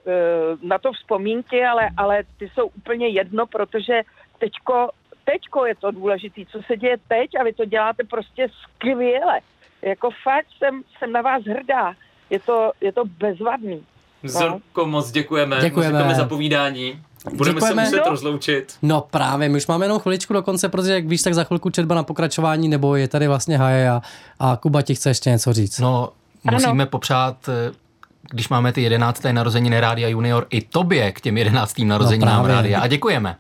na 0.62 0.78
to 0.78 0.92
vzpomínky, 0.94 1.66
ale, 1.66 1.90
ale 1.98 2.24
ty 2.38 2.50
jsou 2.50 2.68
úplně 2.68 3.08
jedno, 3.08 3.48
protože 3.48 4.02
teďko, 4.38 4.90
teďko 5.26 5.66
je 5.66 5.76
to 5.76 5.92
důležitý, 5.92 6.46
co 6.46 6.62
se 6.62 6.78
děje 6.78 6.98
teď 7.08 7.36
a 7.40 7.44
vy 7.44 7.54
to 7.54 7.66
děláte 7.66 8.04
prostě 8.04 8.48
skvěle. 8.64 9.40
Jako 9.82 10.10
fakt 10.24 10.48
jsem, 10.58 10.82
jsem 10.98 11.12
na 11.12 11.22
vás 11.22 11.44
hrdá. 11.44 11.94
Je 12.30 12.40
to, 12.40 12.72
je 12.82 12.92
to 12.92 13.04
bezvadný. 13.06 13.84
Zorko, 14.24 14.86
moc 14.86 15.12
děkujeme. 15.12 15.58
Děkujeme. 15.62 15.94
Moc 15.94 15.98
děkujeme 16.00 16.16
za 16.16 16.26
povídání. 16.28 17.02
Budeme 17.34 17.54
Děkujeme. 17.56 17.86
se 17.86 17.92
muset 17.92 18.06
No. 18.06 18.12
rozloučit. 18.12 18.76
No 18.82 19.02
právě, 19.12 19.50
my 19.50 19.58
už 19.58 19.68
máme 19.68 19.86
jenom 19.86 20.00
chviličku 20.00 20.34
do 20.34 20.44
konce, 20.44 20.70
protože 20.70 20.94
jak 20.94 21.06
víš, 21.06 21.22
tak 21.22 21.34
za 21.34 21.44
chvilku 21.44 21.70
četba 21.70 21.96
na 21.96 22.04
pokračování, 22.04 22.68
nebo 22.70 22.96
je 22.96 23.08
tady 23.08 23.28
vlastně 23.28 23.58
Haje 23.58 23.90
a, 23.90 24.02
a 24.40 24.58
Kuba 24.58 24.82
ti 24.82 24.96
chce 24.96 25.10
ještě 25.10 25.30
něco 25.30 25.54
říct. 25.54 25.80
No, 25.80 26.10
musíme 26.52 26.86
popřát, 26.86 27.50
eh, 27.50 27.72
když 28.32 28.50
máme 28.50 28.74
ty 28.74 28.82
11. 28.82 29.34
narozeniny 29.34 29.80
Rádia 29.80 30.08
Junior, 30.08 30.48
i 30.50 30.62
tobě 30.62 31.12
k 31.12 31.22
těm 31.22 31.38
11. 31.38 31.86
narozeninám 31.86 32.44
právě. 32.44 32.56
Rádia. 32.56 32.80
A 32.82 32.88
děkujeme. 32.88 33.36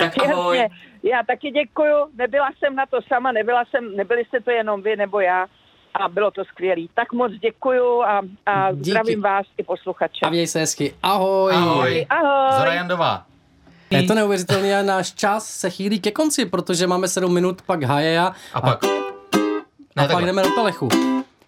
Tak 0.00 0.12
ahoj. 0.32 0.56
Jasně. 0.58 0.76
Já 1.02 1.22
taky 1.26 1.50
děkuju. 1.50 1.96
Nebyla 2.18 2.48
jsem 2.58 2.76
na 2.76 2.86
to 2.86 2.98
sama, 3.08 3.32
nebyla 3.32 3.64
jsem, 3.70 3.96
nebyli 3.96 4.24
jste 4.24 4.40
to 4.40 4.50
jenom 4.50 4.82
vy 4.82 4.96
nebo 4.96 5.20
já. 5.20 5.46
A 5.94 6.08
bylo 6.08 6.30
to 6.30 6.44
skvělé. 6.44 6.82
Tak 6.94 7.12
moc 7.12 7.32
děkuju 7.32 8.02
a, 8.02 8.20
a 8.46 8.72
Díky. 8.72 8.90
zdravím 8.90 9.22
vás 9.22 9.46
i 9.58 9.62
posluchače. 9.62 10.26
A 10.26 10.30
měj 10.30 10.46
se 10.46 10.58
hezky. 10.60 10.94
Ahoj. 11.02 11.52
Ahoj. 11.54 12.06
Ahoj. 12.10 12.58
Zora 12.58 12.74
Jandová. 12.74 13.26
Je 13.90 14.02
to 14.02 14.14
neuvěřitelné, 14.14 14.82
náš 14.82 15.12
čas 15.12 15.46
se 15.46 15.70
chýlí 15.70 16.00
ke 16.00 16.10
konci, 16.10 16.46
protože 16.46 16.86
máme 16.86 17.08
7 17.08 17.34
minut, 17.34 17.62
pak 17.62 17.82
Hajeja 17.82 18.32
A 18.54 18.60
pak... 18.60 18.84
a 18.84 18.86
Ne, 18.86 20.02
pak 20.02 20.08
takhle. 20.08 20.26
jdeme 20.26 20.42
do 20.42 20.50
Telechu. 20.50 20.88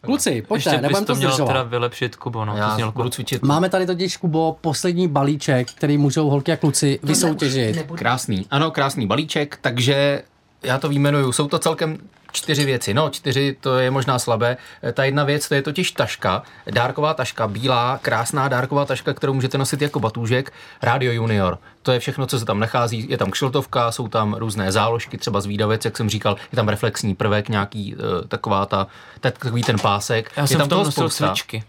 Kluci, 0.01 0.43
pojďte, 0.49 0.71
Ještě 0.71 0.83
nebudem 0.83 1.05
to 1.05 1.13
to 1.13 1.17
měl 1.19 1.31
zdržovat. 1.31 1.49
teda 1.49 1.63
vylepšit, 1.63 2.17
Kubo, 2.17 2.45
no. 2.45 2.53
to 2.53 2.59
Já 2.59 2.71
znělo 2.75 2.93
budu 2.93 3.09
cvičit. 3.09 3.43
Máme 3.43 3.69
tady 3.69 3.87
totiž, 3.87 4.17
Kubo, 4.17 4.57
poslední 4.61 5.09
balíček, 5.09 5.71
který 5.73 5.99
můžou 5.99 6.29
holky 6.31 6.53
a 6.53 6.57
kluci 6.57 7.01
vysoutěžit. 7.03 7.87
Krásný. 7.95 8.47
Ano, 8.51 8.71
krásný 8.71 9.07
balíček, 9.07 9.59
takže 9.61 10.23
já 10.65 10.79
to 10.79 10.89
výjmenuju. 10.89 11.33
Jsou 11.33 11.49
to 11.49 11.59
celkem 11.59 11.99
čtyři 12.33 12.65
věci. 12.65 12.95
No, 12.95 13.11
čtyři 13.11 13.57
to 13.61 13.79
je 13.79 13.91
možná 13.91 14.19
slabé. 14.19 14.57
E, 14.85 14.93
Ta 14.93 15.05
jedna 15.05 15.25
věc, 15.25 15.49
to 15.49 15.55
je 15.55 15.63
totiž 15.63 15.91
taška. 15.93 16.43
Dárková 16.71 17.15
taška, 17.15 17.49
bílá, 17.49 17.99
krásná 18.03 18.49
dárková 18.49 18.85
taška, 18.85 19.15
kterou 19.15 19.35
můžete 19.35 19.59
nosit 19.59 19.83
jako 19.83 20.01
batůžek. 20.01 20.53
Radio 20.83 21.13
Junior. 21.13 21.59
To 21.83 21.93
je 21.93 21.99
všechno, 22.01 22.27
co 22.27 22.39
se 22.39 22.45
tam 22.45 22.59
nachází. 22.61 23.07
Je 23.11 23.19
tam 23.19 23.31
kšiltovka, 23.31 23.93
jsou 23.93 24.09
tam 24.09 24.35
různé 24.35 24.73
záložky, 24.73 25.19
třeba 25.19 25.41
zvídavec, 25.41 25.85
jak 25.85 25.97
jsem 25.97 26.11
říkal, 26.11 26.37
je 26.53 26.57
tam 26.57 26.69
reflexní 26.69 27.15
prvek, 27.15 27.49
nějaký 27.49 27.95
e, 27.95 28.29
taková 28.29 28.67
ta, 28.67 28.87
takový 29.21 29.63
ten 29.63 29.79
pásek. 29.79 30.31
Já 30.37 30.43
je 30.43 30.49
jsem 30.49 30.59
tam 30.59 30.69
tam 30.69 30.69
toho 30.69 30.85
nosil 30.85 31.03
spousta. 31.03 31.27
svičky. 31.27 31.65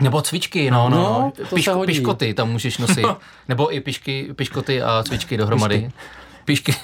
Nebo 0.00 0.22
cvičky, 0.22 0.70
no, 0.70 0.88
no, 0.88 0.96
No, 0.96 1.32
no. 1.38 1.46
Piško, 1.54 1.82
piškoty 1.86 2.34
tam 2.34 2.50
můžeš 2.50 2.78
nosit. 2.78 3.04
Nebo 3.48 3.74
i 3.74 3.80
pišky, 3.80 4.28
piškoty 4.36 4.82
a 4.82 5.02
cvičky 5.06 5.36
dohromady. 5.36 5.78
Pišky, 5.78 5.92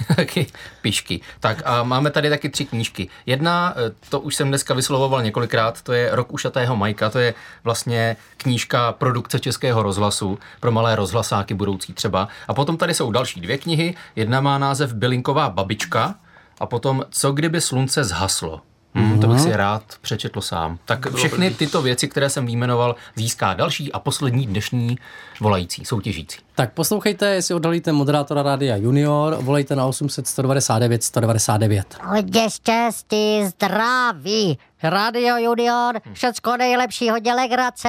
taky 0.17 0.47
pišky. 0.83 1.21
Tak 1.41 1.63
a 1.65 1.83
máme 1.83 2.11
tady 2.11 2.31
taky 2.31 2.49
tři 2.49 2.65
knížky. 2.65 3.09
Jedna, 3.27 3.75
eh, 3.77 3.95
to 4.09 4.21
už 4.21 4.35
jsem 4.35 4.49
dneska 4.49 4.75
vyslovoval 4.75 5.23
několikrát, 5.23 5.83
to 5.83 5.93
je 5.93 6.09
Rok 6.13 6.33
ušatého 6.33 6.77
Majka, 6.77 7.11
to 7.11 7.19
je 7.19 7.35
vlastně 7.65 8.17
knížka 8.37 8.93
produkce 8.93 9.41
Českého 9.41 9.83
rozhlasu 9.83 10.39
pro 10.61 10.73
malé 10.73 10.97
rozhlasáky 10.97 11.55
budoucí 11.55 11.93
třeba. 11.93 12.29
A 12.49 12.55
potom 12.55 12.77
tady 12.77 12.95
jsou 12.95 13.11
další 13.11 13.41
dvě 13.41 13.59
knihy. 13.59 13.95
Jedna 14.17 14.41
má 14.41 14.59
název 14.59 14.93
Bylinková 14.93 15.51
babička 15.51 16.15
a 16.61 16.67
potom 16.67 17.05
Co 17.11 17.33
kdyby 17.33 17.61
slunce 17.61 18.05
zhaslo. 18.05 18.61
Hmm, 18.95 19.21
to 19.21 19.27
bych 19.27 19.41
si 19.41 19.57
rád 19.57 19.83
přečetl 20.01 20.41
sám. 20.41 20.79
Tak 20.85 21.15
všechny 21.15 21.51
tyto 21.51 21.83
věci, 21.83 22.09
které 22.09 22.31
jsem 22.31 22.47
vyjmenoval, 22.47 22.97
získá 23.17 23.55
další 23.55 23.93
a 23.93 23.99
poslední 23.99 24.47
dnešní 24.47 24.99
volající, 25.41 25.85
soutěžící. 25.85 26.39
Tak 26.55 26.73
poslouchejte, 26.73 27.27
jestli 27.27 27.55
odhalíte 27.55 27.93
moderátora 27.93 28.43
Rádia 28.43 28.77
Junior, 28.77 29.37
volejte 29.41 29.77
na 29.77 29.87
800 29.87 30.27
199 30.27 31.03
199. 31.05 31.99
Hodně 32.03 32.51
štěstí, 32.51 33.45
zdraví. 33.45 34.59
Radio 34.83 35.37
Junior, 35.37 36.01
všecko 36.13 36.57
nejlepší, 36.57 37.11
hodně 37.11 37.35
legrace, 37.35 37.89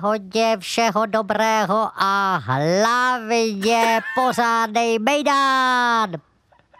hodně 0.00 0.56
všeho 0.58 1.06
dobrého 1.06 1.88
a 1.96 2.42
hlavně 2.44 4.00
pořádnej 4.14 4.98
mejdán. 4.98 6.10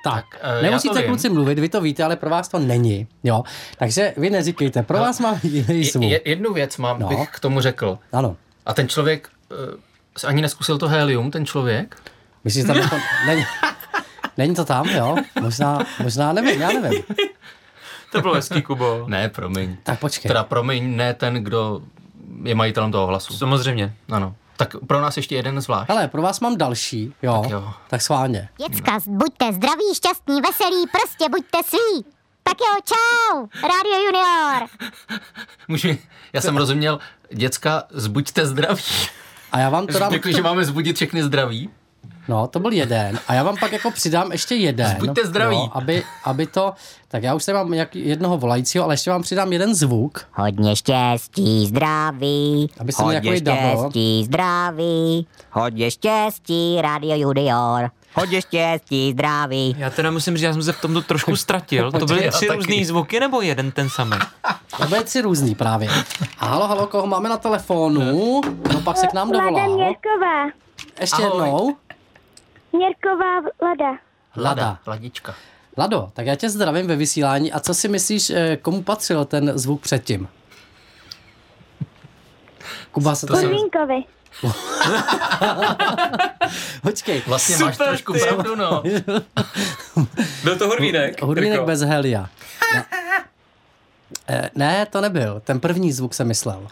Tak, 0.04 0.24
eh, 0.40 0.56
to 0.56 0.62
nemusíte 0.62 1.02
kluci 1.02 1.28
mluvit, 1.28 1.58
vy 1.58 1.68
to 1.68 1.80
víte, 1.80 2.04
ale 2.04 2.16
pro 2.16 2.30
vás 2.30 2.48
to 2.48 2.58
není. 2.58 3.06
Jo? 3.22 3.42
Takže 3.78 4.14
vy 4.16 4.30
neříkejte, 4.30 4.82
pro 4.82 4.98
vás 4.98 5.20
mám 5.20 5.40
jiný 5.42 5.84
zvuk. 5.84 6.04
Je, 6.04 6.20
jednu 6.24 6.52
věc 6.52 6.76
mám, 6.76 6.98
No. 7.00 7.08
no. 7.10 7.16
bych 7.16 7.28
k 7.30 7.40
tomu 7.40 7.60
řekl. 7.60 7.98
Ano. 8.12 8.36
A 8.66 8.74
ten 8.74 8.88
člověk 8.88 9.28
uh, 9.50 10.28
ani 10.28 10.42
neskusil 10.42 10.78
to 10.78 10.88
helium, 10.88 11.30
ten 11.30 11.46
člověk? 11.46 11.96
Myslíš, 12.44 12.62
že 12.62 12.66
tam 12.66 12.76
jako, 12.76 12.96
není, 13.26 13.44
není 14.36 14.54
to 14.54 14.64
tam, 14.64 14.88
jo? 14.88 15.16
Možná, 15.40 15.78
možná 16.02 16.32
nevím, 16.32 16.60
já 16.60 16.68
nevím. 16.80 17.02
To 18.12 18.20
bylo 18.20 18.34
hezký, 18.34 18.62
Kubo. 18.62 19.04
Ne, 19.08 19.28
promiň. 19.28 19.76
Tak 19.82 19.98
počkej. 20.00 20.28
Teda 20.28 20.44
promiň, 20.44 20.96
ne 20.96 21.14
ten, 21.14 21.34
kdo 21.34 21.82
je 22.42 22.54
majitelem 22.54 22.92
toho 22.92 23.06
hlasu. 23.06 23.34
Samozřejmě. 23.34 23.94
Ano. 24.10 24.34
Tak 24.56 24.76
pro 24.86 25.00
nás 25.00 25.16
ještě 25.16 25.34
jeden 25.34 25.60
zvlášť. 25.60 25.88
Hele, 25.88 26.08
pro 26.08 26.22
vás 26.22 26.40
mám 26.40 26.56
další, 26.56 27.14
jo? 27.22 27.40
Tak 27.42 27.50
jo. 27.50 27.72
Tak 27.88 28.02
schválně. 28.02 28.48
Děcka, 28.68 28.98
buďte 29.06 29.52
zdraví, 29.52 29.94
šťastní, 29.94 30.40
veselí, 30.40 30.84
prostě 30.92 31.28
buďte 31.30 31.58
svý. 31.68 32.04
Tak 32.42 32.56
jo, 32.60 32.80
čau, 32.84 33.46
Radio 33.68 33.94
Junior. 34.06 34.68
Můžu, 35.68 35.88
já 36.32 36.40
jsem 36.40 36.56
rozuměl, 36.56 36.98
děcka, 37.32 37.82
zbuďte 37.90 38.46
zdraví. 38.46 38.82
A 39.52 39.58
já 39.58 39.70
vám 39.70 39.86
to 39.86 39.98
dám, 39.98 40.12
Jako, 40.12 40.32
že 40.32 40.42
máme 40.42 40.64
zbudit 40.64 40.96
všechny 40.96 41.22
zdraví. 41.22 41.70
No 42.28 42.46
to 42.46 42.60
byl 42.60 42.72
jeden. 42.72 43.18
A 43.28 43.34
já 43.34 43.42
vám 43.42 43.56
pak 43.60 43.72
jako 43.72 43.90
přidám 43.90 44.32
ještě 44.32 44.54
jeden. 44.54 44.96
Buďte 44.98 45.26
zdraví. 45.26 45.56
Jo, 45.56 45.68
aby, 45.72 46.02
aby 46.24 46.46
to, 46.46 46.72
tak 47.08 47.22
já 47.22 47.34
už 47.34 47.44
tady 47.44 47.58
mám 47.58 47.74
jak 47.74 47.96
jednoho 47.96 48.38
volajícího, 48.38 48.84
ale 48.84 48.94
ještě 48.94 49.10
vám 49.10 49.22
přidám 49.22 49.52
jeden 49.52 49.74
zvuk, 49.74 50.26
Hodně 50.32 50.76
štěstí, 50.76 51.66
zdraví. 51.66 52.70
Aby 52.80 52.92
se 52.92 53.02
takový 53.02 53.40
double. 53.40 53.76
štěstí, 53.78 54.24
zdraví. 54.24 55.26
Hodně 55.50 55.90
štěstí, 55.90 56.78
Radio 56.80 57.16
Junior. 57.16 57.90
Hodně 58.16 58.42
štěstí, 58.42 59.12
zdraví. 59.12 59.76
Já 59.78 59.90
teda 59.90 60.10
musím 60.10 60.36
říct, 60.36 60.42
já 60.44 60.52
jsem 60.52 60.62
se 60.62 60.72
v 60.72 60.80
tomto 60.80 61.02
trošku 61.02 61.36
ztratil. 61.36 61.92
To 61.92 62.06
byly 62.06 62.28
tři 62.32 62.46
různý 62.48 62.84
zvuky 62.84 63.20
nebo 63.20 63.40
jeden 63.42 63.70
ten 63.72 63.88
samý? 63.90 64.16
To 64.80 64.86
bude 64.86 65.02
tři 65.02 65.20
různý 65.20 65.54
právě. 65.54 65.88
A 66.38 66.46
halo, 66.46 66.66
halo, 66.68 66.86
koho 66.86 67.06
máme 67.06 67.28
na 67.28 67.36
telefonu? 67.36 68.40
No 68.72 68.80
pak 68.80 68.96
se 68.96 69.06
k 69.06 69.12
nám 69.12 69.30
dovolal. 69.32 69.74
Měrková. 69.76 70.46
Ještě 71.00 71.22
Ahoj. 71.22 71.42
jednou. 71.46 71.76
Měrková 72.76 73.40
Lada. 73.62 73.98
Lada. 74.36 74.78
Ladička. 74.86 75.34
Lado, 75.78 76.10
tak 76.12 76.26
já 76.26 76.34
tě 76.36 76.50
zdravím 76.50 76.86
ve 76.86 76.96
vysílání. 76.96 77.52
A 77.52 77.60
co 77.60 77.74
si 77.74 77.88
myslíš, 77.88 78.30
eh, 78.30 78.56
komu 78.56 78.82
patřil 78.82 79.24
ten 79.24 79.58
zvuk 79.58 79.80
předtím? 79.80 80.28
Kuba 82.92 83.14
se 83.14 83.26
to... 83.26 83.32
Podmínkovi. 83.34 84.04
Počkej, 86.82 87.22
Vlastně 87.26 87.56
máš 87.56 87.74
Super, 87.74 87.88
trošku 87.88 88.12
ty. 88.12 88.18
pravdu, 88.20 88.54
no. 88.56 88.82
Byl 90.44 90.58
to 90.58 90.66
Hurvínek? 90.66 91.22
hudvínek 91.22 91.52
Jirko? 91.52 91.66
bez 91.66 91.80
helia. 91.80 92.28
Ne. 92.74 92.84
Eh, 94.28 94.50
ne, 94.54 94.86
to 94.86 95.00
nebyl. 95.00 95.40
Ten 95.44 95.60
první 95.60 95.92
zvuk 95.92 96.14
jsem 96.14 96.28
myslel. 96.28 96.66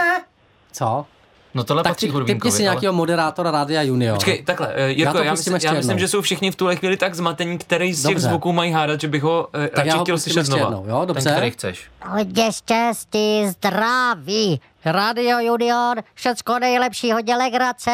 Co? 0.72 1.06
No 1.54 1.64
tohle 1.64 1.82
Tak 1.82 1.90
patří 1.92 2.06
ty, 2.06 2.12
Hurvínkovi, 2.12 2.52
si 2.52 2.56
ale- 2.56 2.62
nějakého 2.62 2.92
moderátora 2.92 3.50
Rádia 3.50 3.82
Junior. 3.82 4.14
Počkej, 4.16 4.42
takhle, 4.42 4.68
eh, 4.74 4.80
Já 4.80 4.86
Jirko, 4.86 5.12
to 5.18 5.24
já, 5.24 5.30
pustím 5.32 5.52
myslím, 5.52 5.72
já 5.72 5.78
myslím, 5.78 5.98
že 5.98 6.08
jsou 6.08 6.20
všichni 6.22 6.50
v 6.50 6.56
tuhle 6.56 6.76
chvíli 6.76 6.96
tak 6.96 7.14
zmatení, 7.14 7.58
který 7.58 7.94
si 7.94 8.00
v 8.08 8.10
Dobře. 8.10 8.28
zvuku 8.28 8.52
mají 8.52 8.72
hádat, 8.72 9.00
že 9.00 9.08
bych 9.08 9.22
ho 9.22 9.48
eh, 9.54 9.68
tak 9.68 9.76
radši 9.76 9.88
já 9.88 9.96
ho 9.96 10.04
chtěl 10.04 10.18
slyšet 10.18 10.46
znova. 10.46 10.62
jednou, 10.62 10.84
jo? 10.88 10.98
Ten, 10.98 11.06
Dobře? 11.06 11.30
který 11.30 11.50
chceš. 11.50 11.86
Hodně 12.06 12.52
štěstí, 12.52 13.46
zdraví. 13.48 14.60
Radio 14.84 15.38
Junior, 15.38 16.02
všecko 16.14 16.58
nejlepší, 16.58 17.12
hodně 17.12 17.36
legrace, 17.36 17.90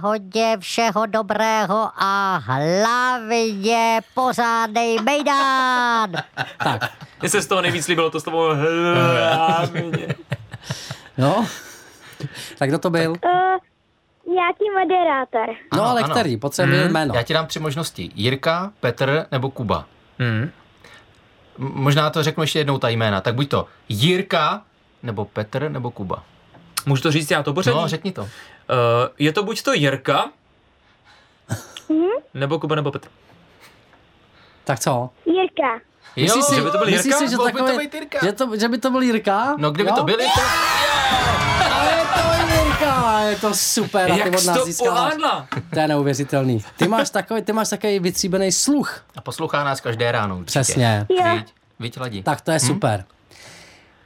hodně 0.00 0.56
všeho 0.60 1.06
dobrého 1.06 1.88
a 1.96 2.36
hlavně 2.44 4.00
pořádnej 4.14 4.98
mejdán. 5.02 6.10
Tak, 6.64 6.90
Mně 7.20 7.28
se 7.30 7.42
z 7.42 7.46
toho 7.46 7.62
nejvíc 7.62 7.88
líbilo 7.88 8.10
to 8.10 8.20
slovo 8.20 8.54
hlavně. 8.54 10.06
no. 11.18 11.46
Tak 12.58 12.68
kdo 12.68 12.78
to 12.78 12.90
byl? 12.90 13.10
Uh, 13.10 14.34
nějaký 14.34 14.64
moderátor. 14.80 15.46
No 15.48 15.54
Ano, 15.70 15.84
ale 15.84 16.02
ano. 16.02 16.14
který? 16.14 16.36
Potřebujeme 16.36 16.84
Hmm, 16.84 16.92
jméno. 16.92 17.14
Já 17.14 17.22
ti 17.22 17.34
dám 17.34 17.46
tři 17.46 17.58
možnosti. 17.60 18.10
Jirka, 18.14 18.72
Petr 18.80 19.26
nebo 19.32 19.50
Kuba. 19.50 19.84
Hmm. 20.18 20.50
Možná 21.58 22.10
to 22.10 22.22
řeknu 22.22 22.42
ještě 22.42 22.58
jednou 22.58 22.78
ta 22.78 22.88
jména. 22.88 23.20
Tak 23.20 23.34
buď 23.34 23.48
to 23.48 23.66
Jirka, 23.88 24.62
nebo 25.02 25.24
Petr, 25.24 25.68
nebo 25.70 25.90
Kuba. 25.90 26.22
Můžu 26.86 27.02
to 27.02 27.10
říct 27.10 27.30
já 27.30 27.42
to 27.42 27.54
pořadí? 27.54 27.76
No, 27.76 27.88
řekni 27.88 28.12
to. 28.12 28.22
Uh, 28.22 28.28
je 29.18 29.32
to 29.32 29.42
buď 29.42 29.62
to 29.62 29.72
Jirka, 29.72 30.30
nebo 32.34 32.58
Kuba, 32.58 32.74
nebo 32.74 32.90
Petr. 32.92 33.08
Tak 34.64 34.80
co? 34.80 35.10
Jirka. 35.26 35.80
Myslíš 36.16 36.44
si, 36.44 36.54
že 36.54 36.60
by 36.62 36.70
to 36.70 36.78
byl 36.78 36.86
myslíš 36.86 37.04
Jirka? 37.04 37.18
si, 37.18 37.30
že, 37.30 37.36
by 37.36 37.52
to 37.52 37.80
Jirka. 37.96 38.18
že, 38.26 38.32
to, 38.32 38.56
že 38.56 38.68
by 38.68 38.78
to 38.78 38.90
byl 38.90 39.02
Jirka? 39.02 39.54
No, 39.58 39.70
kdyby 39.70 39.88
Jo? 39.90 39.96
to 39.96 40.04
byl 40.04 40.20
Jirka, 40.20 40.40
je 42.52 42.58
to 42.58 42.64
Jirka, 42.68 43.20
je 43.20 43.36
to 43.36 43.54
super. 43.54 44.10
a 44.12 44.14
ty 44.14 44.20
Jak 44.20 44.34
od 44.34 44.38
jsi 44.40 44.46
nás 44.46 44.76
to 44.78 44.84
uhádla? 44.84 45.46
To 45.74 45.80
je 45.80 45.88
neuvěřitelný. 45.88 46.64
Ty 46.76 46.88
máš 46.88 47.10
takový, 47.10 47.42
ty 47.42 47.52
máš 47.52 47.68
takový 47.68 47.98
vytříbený 47.98 48.52
sluch. 48.52 49.04
a 49.16 49.20
poslouchá 49.20 49.64
nás 49.64 49.80
každé 49.80 50.12
ráno. 50.12 50.36
určitě. 50.38 50.60
Přesně. 50.60 51.06
Jo. 51.10 51.38
Viď. 51.80 52.24
Tak 52.24 52.40
to 52.40 52.50
je 52.50 52.60
super. 52.60 53.04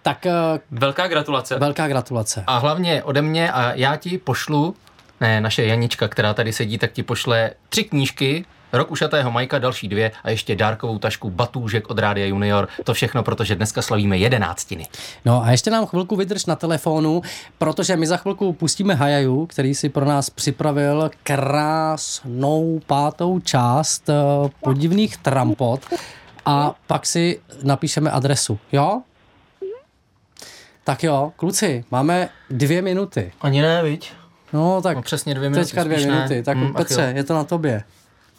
Tak 0.02 0.26
eh, 0.26 0.32
Velká 0.70 1.08
gratulace. 1.08 1.58
velká 1.58 1.88
gratulace. 1.88 2.44
A 2.46 2.58
hlavně 2.58 3.02
ode 3.02 3.22
mě 3.22 3.52
a 3.52 3.72
já 3.74 3.96
ti 3.96 4.18
pošlu, 4.18 4.76
ne, 5.20 5.40
naše 5.40 5.64
Janička, 5.64 6.08
která 6.08 6.34
tady 6.34 6.52
sedí, 6.52 6.78
tak 6.78 6.92
ti 6.92 7.02
pošle 7.02 7.50
tři 7.68 7.84
knížky, 7.84 8.44
Rok 8.76 8.90
ušatého 8.90 9.30
Majka, 9.30 9.58
další 9.58 9.88
dvě 9.88 10.12
a 10.24 10.30
ještě 10.30 10.56
dárkovou 10.56 10.98
tašku 10.98 11.30
batůžek 11.30 11.90
od 11.90 11.98
Rádia 11.98 12.26
Junior. 12.26 12.68
To 12.84 12.94
všechno, 12.94 13.22
protože 13.22 13.54
dneska 13.54 13.82
slavíme 13.82 14.18
jedenáctiny. 14.18 14.86
No 15.24 15.42
a 15.44 15.50
ještě 15.50 15.70
nám 15.70 15.86
chvilku 15.86 16.16
vydrž 16.16 16.46
na 16.46 16.56
telefonu, 16.56 17.22
protože 17.58 17.96
my 17.96 18.06
za 18.06 18.16
chvilku 18.16 18.52
pustíme 18.52 18.94
Hajaju, 18.94 19.46
který 19.46 19.74
si 19.74 19.88
pro 19.88 20.04
nás 20.04 20.30
připravil 20.30 21.10
krásnou 21.22 22.80
pátou 22.86 23.40
část 23.40 24.08
eh, 24.08 24.14
podivných 24.62 25.16
trampot 25.16 25.80
a 26.46 26.74
pak 26.86 27.06
si 27.06 27.40
napíšeme 27.62 28.10
adresu, 28.10 28.58
jo? 28.72 29.02
Tak 30.84 31.02
jo, 31.02 31.32
kluci, 31.36 31.84
máme 31.90 32.28
dvě 32.50 32.82
minuty. 32.82 33.32
Ani 33.40 33.62
ne, 33.62 33.82
viď? 33.82 34.12
No 34.52 34.82
tak 34.82 34.96
No, 34.96 35.02
přesně 35.02 35.34
dvě 35.34 35.50
minuty, 35.50 35.66
teďka 35.66 35.84
dvě 35.84 35.96
spíš 35.98 36.06
ne. 36.06 36.14
minuty. 36.14 36.42
Tak 36.42 36.58
ach 36.66 36.72
Petře, 36.76 37.12
je 37.16 37.24
to 37.24 37.34
na 37.34 37.44
tobě. 37.44 37.82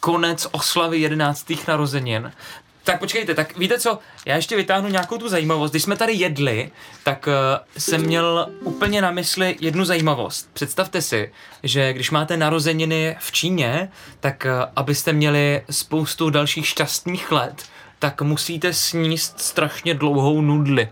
Konec 0.00 0.46
oslavy 0.50 0.98
11. 0.98 1.46
narozenin. 1.68 2.32
Tak 2.84 2.98
počkejte, 2.98 3.34
tak 3.34 3.58
víte 3.58 3.78
co, 3.78 3.98
já 4.26 4.36
ještě 4.36 4.56
vytáhnu 4.56 4.88
nějakou 4.88 5.18
tu 5.18 5.28
zajímavost. 5.28 5.70
Když 5.70 5.82
jsme 5.82 5.96
tady 5.96 6.12
jedli, 6.12 6.70
tak 7.04 7.26
uh, 7.26 7.32
jsem 7.78 8.02
měl 8.02 8.48
úplně 8.64 9.02
na 9.02 9.10
mysli 9.10 9.56
jednu 9.60 9.84
zajímavost. 9.84 10.50
Představte 10.52 11.02
si, 11.02 11.32
že 11.62 11.92
když 11.92 12.10
máte 12.10 12.36
narozeniny 12.36 13.16
v 13.20 13.32
Číně, 13.32 13.90
tak 14.20 14.46
uh, 14.46 14.64
abyste 14.76 15.12
měli 15.12 15.62
spoustu 15.70 16.30
dalších 16.30 16.66
šťastných 16.66 17.32
let, 17.32 17.64
tak 17.98 18.22
musíte 18.22 18.72
sníst 18.72 19.40
strašně 19.40 19.94
dlouhou 19.94 20.40
nudli. 20.40 20.88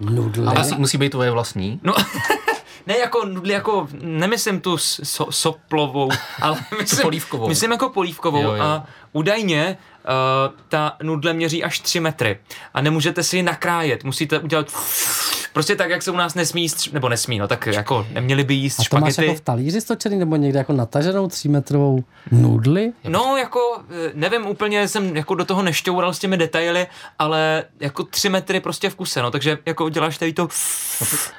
Nudle. 0.00 0.52
A 0.52 0.58
musí, 0.58 0.74
musí 0.74 0.98
být 0.98 1.10
tvoje 1.10 1.30
vlastní. 1.30 1.80
No, 1.82 1.94
ne 2.86 2.98
jako 2.98 3.24
nudli, 3.24 3.52
jako, 3.52 3.88
nemyslím 4.02 4.60
tu 4.60 4.78
so, 4.78 5.32
soplovou, 5.32 6.10
ale 6.42 6.56
myslím, 6.80 7.02
polívkovou. 7.02 7.48
myslím 7.48 7.70
jako 7.70 7.88
polívkovou 7.88 8.42
Jo, 8.42 8.52
jo. 8.54 8.62
a 8.62 8.86
údajně 9.16 9.76
uh, 10.04 10.54
ta 10.68 10.96
nudle 11.02 11.32
měří 11.32 11.64
až 11.64 11.80
3 11.80 12.00
metry 12.00 12.38
a 12.74 12.80
nemůžete 12.80 13.22
si 13.22 13.36
ji 13.36 13.42
nakrájet, 13.42 14.04
musíte 14.04 14.38
udělat 14.38 14.66
Prostě 15.56 15.76
tak, 15.76 15.90
jak 15.90 16.02
se 16.02 16.10
u 16.10 16.16
nás 16.16 16.34
nesmí, 16.34 16.68
stř- 16.68 16.92
nebo 16.92 17.08
nesmí, 17.08 17.38
no 17.38 17.48
tak 17.48 17.66
jako 17.66 18.06
neměli 18.12 18.44
by 18.44 18.54
jíst 18.54 18.80
A 18.80 18.82
to 18.90 18.96
máš 19.00 19.12
špagety. 19.12 19.26
jako 19.26 19.38
v 19.38 19.44
talíři 19.44 19.80
stočený 19.80 20.18
nebo 20.18 20.36
někde 20.36 20.58
jako 20.58 20.72
nataženou 20.72 21.28
třímetrovou 21.28 22.04
nudli? 22.30 22.92
No, 23.08 23.36
jako, 23.36 23.60
eh, 24.06 24.10
nevím, 24.14 24.46
úplně 24.46 24.88
jsem 24.88 25.16
jako 25.16 25.34
do 25.34 25.44
toho 25.44 25.62
nešťoural 25.62 26.14
s 26.14 26.18
těmi 26.18 26.36
detaily, 26.36 26.86
ale 27.18 27.64
jako 27.80 28.04
tři 28.04 28.28
metry 28.28 28.60
prostě 28.60 28.90
v 28.90 28.94
kuse, 28.94 29.22
no, 29.22 29.30
takže 29.30 29.58
jako 29.66 29.88
děláš 29.88 30.18
tady 30.18 30.32
to, 30.32 30.48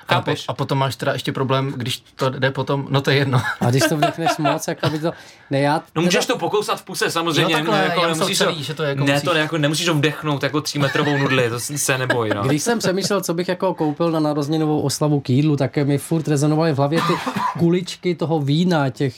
A, 0.08 0.22
po, 0.22 0.32
a 0.48 0.54
potom 0.54 0.78
máš 0.78 0.96
teda 0.96 1.14
ještě 1.14 1.32
problém, 1.32 1.74
když 1.76 2.04
to 2.16 2.30
jde 2.30 2.52
potom, 2.52 2.88
no 2.90 3.02
to 3.02 3.12
je 3.12 3.18
jedno. 3.18 3.42
A 3.62 3.70
když 3.70 3.84
to 3.90 3.98
vdechneš 3.98 4.32
moc, 4.38 4.68
jako 4.68 4.90
by 4.90 5.00
to... 5.00 5.12
Ne, 5.50 5.60
já... 5.60 5.84
No 5.96 6.02
můžeš 6.02 6.26
to 6.26 6.38
pokousat 6.38 6.80
v 6.80 6.84
puse, 6.84 7.12
samozřejmě. 7.12 7.56
Takhle, 7.72 7.88
no, 7.88 7.94
jako 7.94 8.02
já 8.02 8.08
nemusíš 8.14 8.38
celý, 8.38 8.64
že 8.64 8.74
to 8.74 8.84
jako 8.84 9.04
ne, 9.04 9.14
musíš- 9.14 9.26
to 9.26 9.34
ne, 9.34 9.40
jako 9.40 9.58
nemusíš 9.58 9.86
to 9.86 9.94
vdechnout 9.94 10.44
jako 10.44 10.62
třímetrovou 10.62 11.18
nudli, 11.18 11.50
to 11.50 11.60
se 11.60 11.98
neboj, 11.98 12.32
no. 12.36 12.44
Když 12.44 12.64
jsem 12.64 12.80
přemýšlel, 12.80 13.22
co 13.22 13.34
bych 13.34 13.48
jako 13.48 13.74
koupil 13.74 14.12
na 14.12 14.20
narozeninovou 14.20 14.82
oslavu 14.82 15.20
k 15.20 15.30
jídlu, 15.30 15.56
tak 15.56 15.78
mi 15.78 15.98
furt 15.98 16.28
rezonovaly 16.28 16.74
v 16.74 16.78
hlavě 16.78 17.00
ty 17.08 17.14
kuličky 17.60 18.16
toho 18.16 18.40
vína, 18.40 18.90
těch 18.90 19.14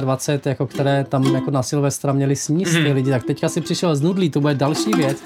24, 0.00 0.48
jako 0.48 0.66
které 0.66 1.04
tam 1.08 1.34
jako 1.34 1.50
na 1.50 1.62
Silvestra 1.62 2.12
měli 2.12 2.36
sníst 2.36 2.72
ty 2.72 2.92
lidi. 2.92 3.10
Tak 3.10 3.24
teďka 3.24 3.48
si 3.48 3.60
přišel 3.60 3.96
z 3.96 4.00
nudlí, 4.00 4.30
to 4.30 4.40
bude 4.40 4.54
další 4.54 4.90
věc. 4.96 5.18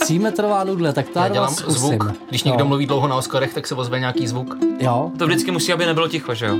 Třímetrová 0.00 0.64
nudle, 0.64 0.92
tak 0.92 1.08
to 1.08 1.18
Já 1.18 1.26
já 1.26 1.32
dělám 1.32 1.54
zvuk. 1.54 2.12
Když 2.28 2.44
někdo 2.44 2.64
jo. 2.64 2.68
mluví 2.68 2.86
dlouho 2.86 3.08
na 3.08 3.16
Oscarech, 3.16 3.54
tak 3.54 3.66
se 3.66 3.74
ozve 3.74 4.00
nějaký 4.00 4.26
zvuk. 4.26 4.56
Jo, 4.80 5.10
To 5.18 5.26
vždycky 5.26 5.50
musí, 5.50 5.72
aby 5.72 5.86
nebylo 5.86 6.08
ticho, 6.08 6.34
že 6.34 6.46
jo? 6.46 6.58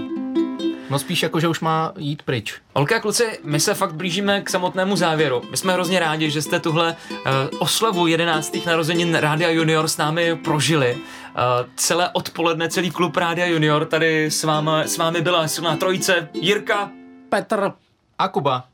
No 0.90 0.98
spíš 0.98 1.22
jako, 1.22 1.40
že 1.40 1.48
už 1.48 1.60
má 1.60 1.92
jít 1.98 2.22
pryč. 2.22 2.54
Holky 2.76 2.94
a 2.94 3.00
kluci, 3.00 3.38
my 3.44 3.60
se 3.60 3.74
fakt 3.74 3.94
blížíme 3.94 4.40
k 4.40 4.50
samotnému 4.50 4.96
závěru. 4.96 5.42
My 5.50 5.56
jsme 5.56 5.72
hrozně 5.72 6.00
rádi, 6.00 6.30
že 6.30 6.42
jste 6.42 6.60
tuhle 6.60 6.96
uh, 7.10 7.18
oslavu 7.58 8.06
11. 8.06 8.66
narozenin 8.66 9.14
Rádia 9.14 9.50
Junior 9.50 9.88
s 9.88 9.96
námi 9.96 10.36
prožili. 10.36 10.94
Uh, 10.94 11.00
celé 11.76 12.10
odpoledne, 12.12 12.68
celý 12.68 12.90
klub 12.90 13.16
Rádia 13.16 13.46
Junior 13.46 13.84
tady 13.86 14.26
s 14.26 14.44
vámi, 14.44 14.70
s 14.84 14.98
vámi 14.98 15.20
byla 15.20 15.48
silná 15.48 15.76
trojice. 15.76 16.28
Jirka, 16.34 16.90
Petr, 17.28 17.72
A 18.18 18.28
Kuba. 18.28 18.64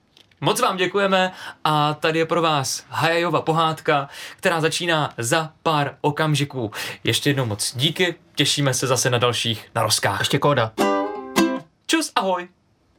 Moc 0.40 0.60
vám 0.60 0.76
děkujeme 0.76 1.32
a 1.64 1.94
tady 1.94 2.18
je 2.18 2.26
pro 2.26 2.42
vás 2.42 2.84
Hajajova 2.88 3.42
pohádka, 3.42 4.08
která 4.36 4.60
začíná 4.60 5.12
za 5.18 5.50
pár 5.62 5.96
okamžiků. 6.00 6.70
Ještě 7.04 7.30
jednou 7.30 7.46
moc 7.46 7.72
díky, 7.76 8.14
těšíme 8.34 8.74
se 8.74 8.86
zase 8.86 9.10
na 9.10 9.18
dalších 9.18 9.68
narozkách. 9.74 10.18
Ještě 10.18 10.38
kóda. 10.38 10.72
Čus, 11.86 12.12
ahoj! 12.16 12.48